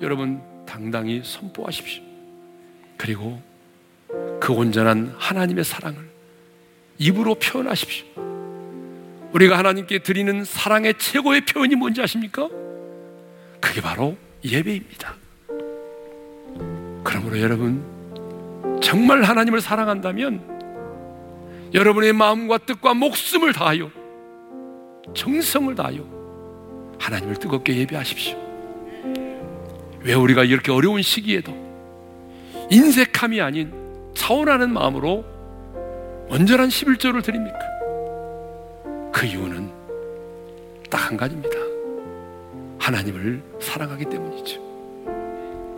여러분, 0.00 0.42
당당히 0.66 1.22
선포하십시오. 1.24 2.05
그리고 2.96 3.40
그 4.40 4.52
온전한 4.52 5.14
하나님의 5.18 5.64
사랑을 5.64 6.08
입으로 6.98 7.34
표현하십시오. 7.36 8.06
우리가 9.32 9.58
하나님께 9.58 9.98
드리는 9.98 10.44
사랑의 10.44 10.94
최고의 10.98 11.44
표현이 11.44 11.74
뭔지 11.74 12.00
아십니까? 12.00 12.48
그게 13.60 13.80
바로 13.80 14.16
예배입니다. 14.44 15.14
그러므로 17.04 17.40
여러분, 17.40 17.82
정말 18.80 19.22
하나님을 19.22 19.60
사랑한다면 19.60 20.56
여러분의 21.74 22.12
마음과 22.12 22.58
뜻과 22.58 22.94
목숨을 22.94 23.52
다하여 23.52 23.90
정성을 25.14 25.74
다하여 25.74 26.96
하나님을 26.98 27.36
뜨겁게 27.36 27.76
예배하십시오. 27.76 28.46
왜 30.00 30.14
우리가 30.14 30.44
이렇게 30.44 30.72
어려운 30.72 31.02
시기에도 31.02 31.65
인색함이 32.70 33.40
아닌 33.40 33.72
차원하는 34.14 34.72
마음으로 34.72 35.24
온전한 36.28 36.68
11조를 36.68 37.22
드립니까? 37.22 37.58
그 39.12 39.26
이유는 39.26 39.70
딱 40.90 41.06
한 41.06 41.16
가지입니다. 41.16 41.56
하나님을 42.78 43.42
사랑하기 43.60 44.04
때문이죠. 44.06 44.60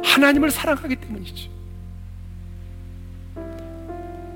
하나님을 0.03 0.51
사랑하기 0.51 0.97
때문이죠. 0.97 1.51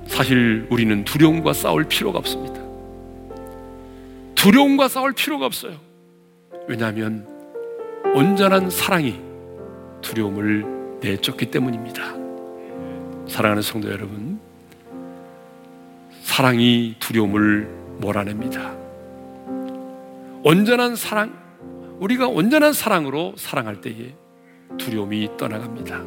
사실 0.06 0.66
우리는 0.70 1.04
두려움과 1.04 1.52
싸울 1.54 1.84
필요가 1.84 2.18
없습니다. 2.18 2.60
두려움과 4.34 4.88
싸울 4.88 5.12
필요가 5.12 5.46
없어요. 5.46 5.78
왜냐하면 6.68 7.26
온전한 8.14 8.68
사랑이 8.68 9.18
두려움을 10.02 10.98
내쫓기 11.00 11.46
때문입니다. 11.46 12.21
사랑하는 13.28 13.62
성도 13.62 13.90
여러분, 13.90 14.40
사랑이 16.22 16.96
두려움을 16.98 17.68
몰아냅니다. 17.98 18.74
온전한 20.44 20.96
사랑, 20.96 21.32
우리가 22.00 22.26
온전한 22.26 22.72
사랑으로 22.72 23.34
사랑할 23.36 23.80
때에 23.80 24.14
두려움이 24.78 25.36
떠나갑니다. 25.36 26.02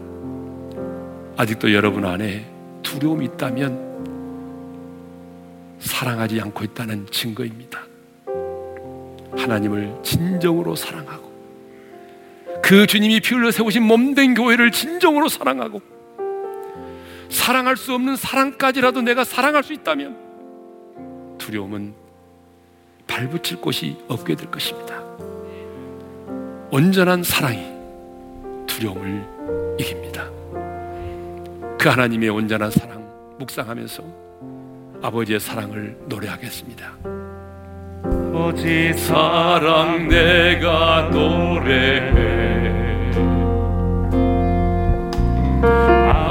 아직도 1.38 1.74
여러분 1.74 2.06
안에 2.06 2.50
두려움이 2.82 3.26
있다면 3.26 3.96
사랑하지 5.80 6.42
않고 6.42 6.64
있다는 6.64 7.08
증거입니다. 7.12 7.82
하나님을 9.38 10.00
진정으로 10.04 10.76
사랑하고 10.76 11.34
그 12.64 12.88
주님이 12.88 13.20
피 13.20 13.36
흘려 13.36 13.52
세우신 13.52 13.84
몸된 13.84 14.34
교회를 14.34 14.72
진정으로 14.72 15.28
사랑하고 15.28 15.95
사랑할 17.30 17.78
수 17.78 17.94
없는 17.94 18.16
사랑까지라도 18.16 19.02
내가 19.02 19.24
사랑할 19.24 19.64
수 19.64 19.74
있다면 19.74 21.38
두려움은 21.38 21.94
발붙일 23.08 23.62
곳이 23.62 23.98
없게 24.08 24.36
될 24.36 24.50
것입니다. 24.50 25.02
온전한 26.72 27.24
사랑이 27.24 27.74
두려움을 28.68 29.76
이깁니다. 29.80 30.30
그 31.78 31.90
하나님의 31.90 32.30
온전한 32.30 32.72
사랑 32.72 33.06
묵상하면서 33.38 34.04
아버지의 35.02 35.40
사랑을 35.40 35.98
노래하겠습니다. 36.08 36.98
아버지 38.04 38.94
사랑 38.94 40.08
내가 40.08 41.10
노래해 41.12 42.26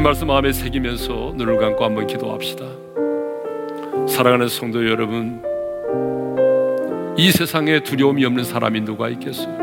주신 0.00 0.02
말씀 0.02 0.28
마음에 0.28 0.50
새기면서 0.50 1.34
눈을 1.36 1.58
감고 1.58 1.84
한번 1.84 2.06
기도합시다. 2.06 2.64
사랑하는 4.08 4.48
성도 4.48 4.88
여러분, 4.88 5.42
이 7.18 7.30
세상에 7.30 7.80
두려움이 7.80 8.24
없는 8.24 8.44
사람이 8.44 8.80
누가 8.80 9.10
있겠어요? 9.10 9.54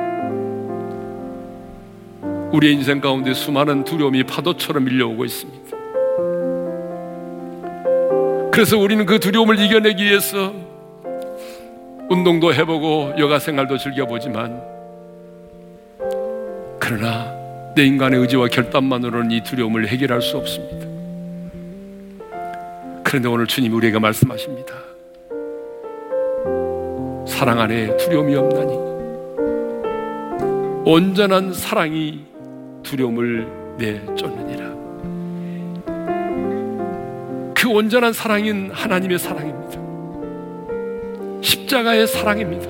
우리의 2.54 2.76
인생 2.76 3.02
가운데 3.02 3.34
수많은 3.34 3.84
두려움이 3.84 4.26
파도처럼 4.26 4.84
밀려오고 4.84 5.26
있습니다. 5.26 5.78
그래서 8.52 8.78
우리는 8.78 9.08
그 9.08 9.20
두려움을 9.20 9.60
이겨내기 9.60 10.04
위해서 10.04 10.54
운동도 12.10 12.54
해보고 12.54 13.14
여가 13.18 13.40
생활도 13.40 13.80
즐겨보지만 13.80 14.62
그러나 16.80 17.37
내 17.78 17.86
인간의 17.86 18.20
의지와 18.22 18.48
결단만으로는 18.48 19.30
이 19.30 19.44
두려움을 19.44 19.88
해결할 19.88 20.20
수 20.20 20.36
없습니다. 20.38 20.88
그런데 23.04 23.30
오늘 23.30 23.46
주님 23.46 23.72
우리에게 23.76 24.00
말씀하십니다. 24.00 24.74
사랑 27.28 27.60
안에 27.60 27.96
두려움이 27.98 28.34
없나니 28.34 28.74
온전한 30.86 31.54
사랑이 31.54 32.26
두려움을 32.82 33.48
내쫓느니라. 33.78 34.66
그 37.54 37.70
온전한 37.70 38.12
사랑인 38.12 38.72
하나님의 38.72 39.20
사랑입니다. 39.20 39.80
십자가의 41.44 42.08
사랑입니다. 42.08 42.66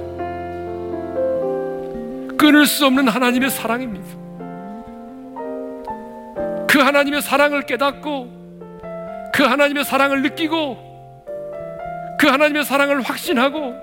끊을 2.35 2.65
수 2.65 2.85
없는 2.85 3.07
하나님의 3.07 3.49
사랑입니다. 3.49 4.26
그 6.67 6.79
하나님의 6.79 7.21
사랑을 7.21 7.61
깨닫고 7.63 8.37
그 9.33 9.43
하나님의 9.43 9.85
사랑을 9.85 10.21
느끼고 10.21 10.87
그 12.19 12.27
하나님의 12.27 12.65
사랑을 12.65 13.01
확신하고 13.01 13.75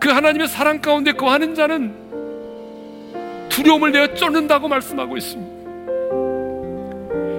그 0.00 0.08
하나님의 0.10 0.48
사랑 0.48 0.80
가운데 0.80 1.12
거하는 1.12 1.54
자는 1.54 1.94
두려움을 3.48 3.92
내어 3.92 4.14
쫓는다고 4.14 4.68
말씀하고 4.68 5.16
있습니다. 5.16 5.58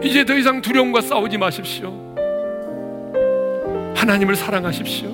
이제 0.03 0.25
더 0.25 0.35
이상 0.35 0.61
두려움과 0.61 1.01
싸우지 1.01 1.37
마십시오. 1.37 1.93
하나님을 3.95 4.35
사랑하십시오. 4.35 5.09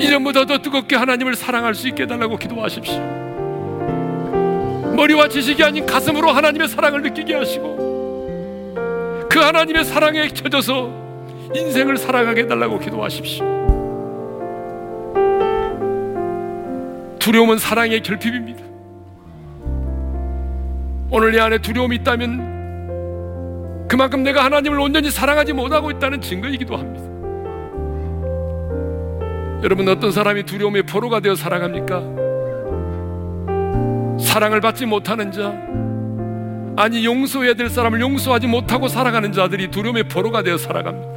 이전보다 0.00 0.46
더 0.46 0.58
뜨겁게 0.58 0.96
하나님을 0.96 1.34
사랑할 1.36 1.74
수 1.74 1.88
있게 1.88 2.04
해달라고 2.04 2.36
기도하십시오. 2.36 3.19
머리와 5.00 5.28
지식이 5.28 5.64
아닌 5.64 5.86
가슴으로 5.86 6.30
하나님의 6.30 6.68
사랑을 6.68 7.00
느끼게 7.00 7.34
하시고 7.34 9.28
그 9.30 9.38
하나님의 9.38 9.86
사랑에 9.86 10.28
젖어서 10.28 10.92
인생을 11.54 11.96
살아가게 11.96 12.42
해달라고 12.42 12.78
기도하십시오. 12.78 13.46
두려움은 17.18 17.56
사랑의 17.56 18.02
결핍입니다. 18.02 18.62
오늘 21.10 21.32
내 21.32 21.40
안에 21.40 21.56
두려움이 21.58 21.96
있다면 21.96 23.88
그만큼 23.88 24.22
내가 24.22 24.44
하나님을 24.44 24.78
온전히 24.78 25.10
사랑하지 25.10 25.54
못하고 25.54 25.90
있다는 25.90 26.20
증거이기도 26.20 26.76
합니다. 26.76 27.08
여러분 29.62 29.88
어떤 29.88 30.12
사람이 30.12 30.42
두려움의 30.44 30.82
포로가 30.82 31.20
되어 31.20 31.34
살아갑니까? 31.34 32.29
사랑을 34.30 34.60
받지 34.60 34.86
못하는 34.86 35.32
자, 35.32 35.52
아니 36.76 37.04
용서해야 37.04 37.54
될 37.54 37.68
사람을 37.68 38.00
용서하지 38.00 38.46
못하고 38.46 38.86
살아가는 38.86 39.32
자들이 39.32 39.72
두려움의 39.72 40.04
포로가 40.04 40.44
되어 40.44 40.56
살아갑니다. 40.56 41.10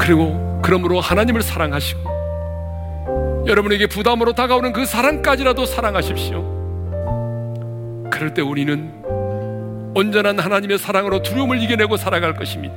그리고 0.00 0.60
그러므로 0.62 1.00
하나님을 1.00 1.42
사랑하시고 1.42 2.14
여러분에게 3.48 3.88
부담으로 3.88 4.32
다가오는 4.32 4.72
그 4.72 4.86
사랑까지라도 4.86 5.66
사랑하십시오. 5.66 6.54
그럴 8.12 8.32
때 8.32 8.42
우리는 8.42 9.02
온전한 9.96 10.38
하나님의 10.38 10.78
사랑으로 10.78 11.22
두려움을 11.22 11.60
이겨내고 11.60 11.96
살아갈 11.96 12.34
것입니다. 12.34 12.76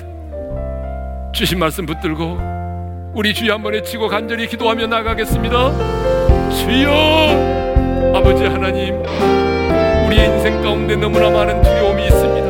주신 1.31 1.59
말씀 1.59 1.85
붙들고 1.85 2.39
우리 3.13 3.35
주여 3.35 3.53
한번 3.53 3.73
외치고 3.73 4.07
간절히 4.07 4.47
기도하며 4.47 4.87
나가겠습니다. 4.87 6.49
주여 6.55 7.68
아버지 8.15 8.43
하나님 8.45 9.01
우리의 10.05 10.25
인생 10.27 10.61
가운데 10.61 10.95
너무나 10.95 11.29
많은 11.29 11.61
두려움이 11.61 12.03
있습니다. 12.05 12.47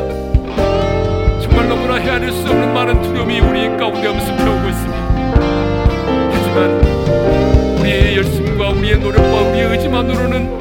정말 1.41 1.68
너무나 1.68 1.95
헤아릴 1.95 2.32
수 2.32 2.47
없는 2.50 2.74
많은 2.74 3.02
두려움이 3.02 3.39
우리 3.39 3.68
가운데 3.78 4.08
엄습해오고 4.08 4.70
있습니다. 4.70 5.00
하지만 6.32 6.82
우리의 7.80 8.18
열심과 8.18 8.70
우리의 8.70 9.00
노력과 9.00 9.41
우리의 9.50 9.68
의지만으로는 9.72 10.60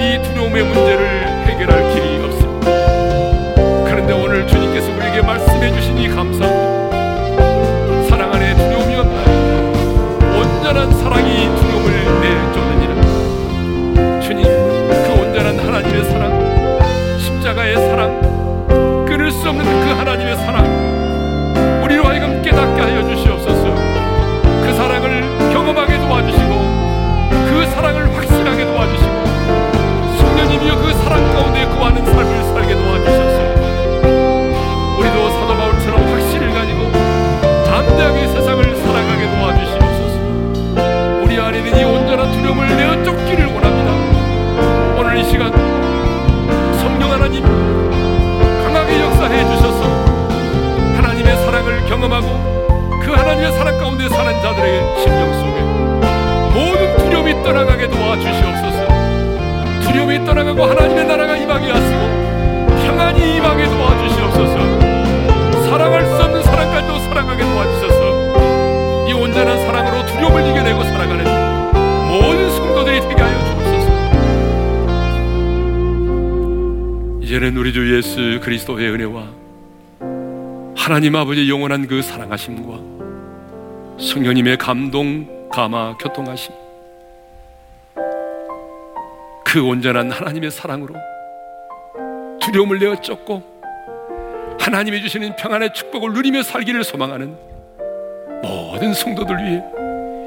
이 0.00 0.22
두려움의 0.22 0.64
문제를 0.64 1.06
해결할 1.46 1.94
길이 1.94 2.24
없습니다. 2.24 2.70
그런데 3.84 4.12
오늘 4.12 4.46
주님께서 4.46 4.92
우리에게 4.96 5.22
말씀해 5.22 5.72
주시니 5.72 6.08
감사합니다. 6.08 6.70
온전한 10.70 10.92
사랑이 11.00 11.48
두려움을 11.56 11.86
내쫓느니라 12.20 12.99
사랑 16.10 17.18
십자가의 17.18 17.76
사랑 17.76 19.06
끊을 19.06 19.30
수 19.30 19.48
없는 19.48 19.64
그 19.64 19.90
하나님의 19.92 20.36
사랑 20.36 21.82
우리로 21.84 22.04
하여금 22.04 22.42
깨닫게 22.42 22.79
하나님 81.00 81.16
아버지 81.16 81.48
영원한 81.48 81.86
그 81.86 82.02
사랑하심과 82.02 82.78
성령님의 83.98 84.58
감동, 84.58 85.48
감화, 85.48 85.96
교통하심 85.96 86.52
그 89.42 89.66
온전한 89.66 90.10
하나님의 90.10 90.50
사랑으로 90.50 90.94
두려움을 92.42 92.80
내어 92.80 93.00
쫓고 93.00 93.42
하나님이 94.60 95.00
주시는 95.00 95.36
평안의 95.36 95.72
축복을 95.72 96.12
누리며 96.12 96.42
살기를 96.42 96.84
소망하는 96.84 97.34
모든 98.42 98.92
성도들 98.92 99.38
위해 99.38 99.62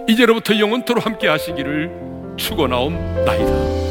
이제로부터 0.10 0.58
영원토로 0.58 1.02
함께 1.02 1.28
하시기를 1.28 2.36
축원하옵나이다. 2.38 3.83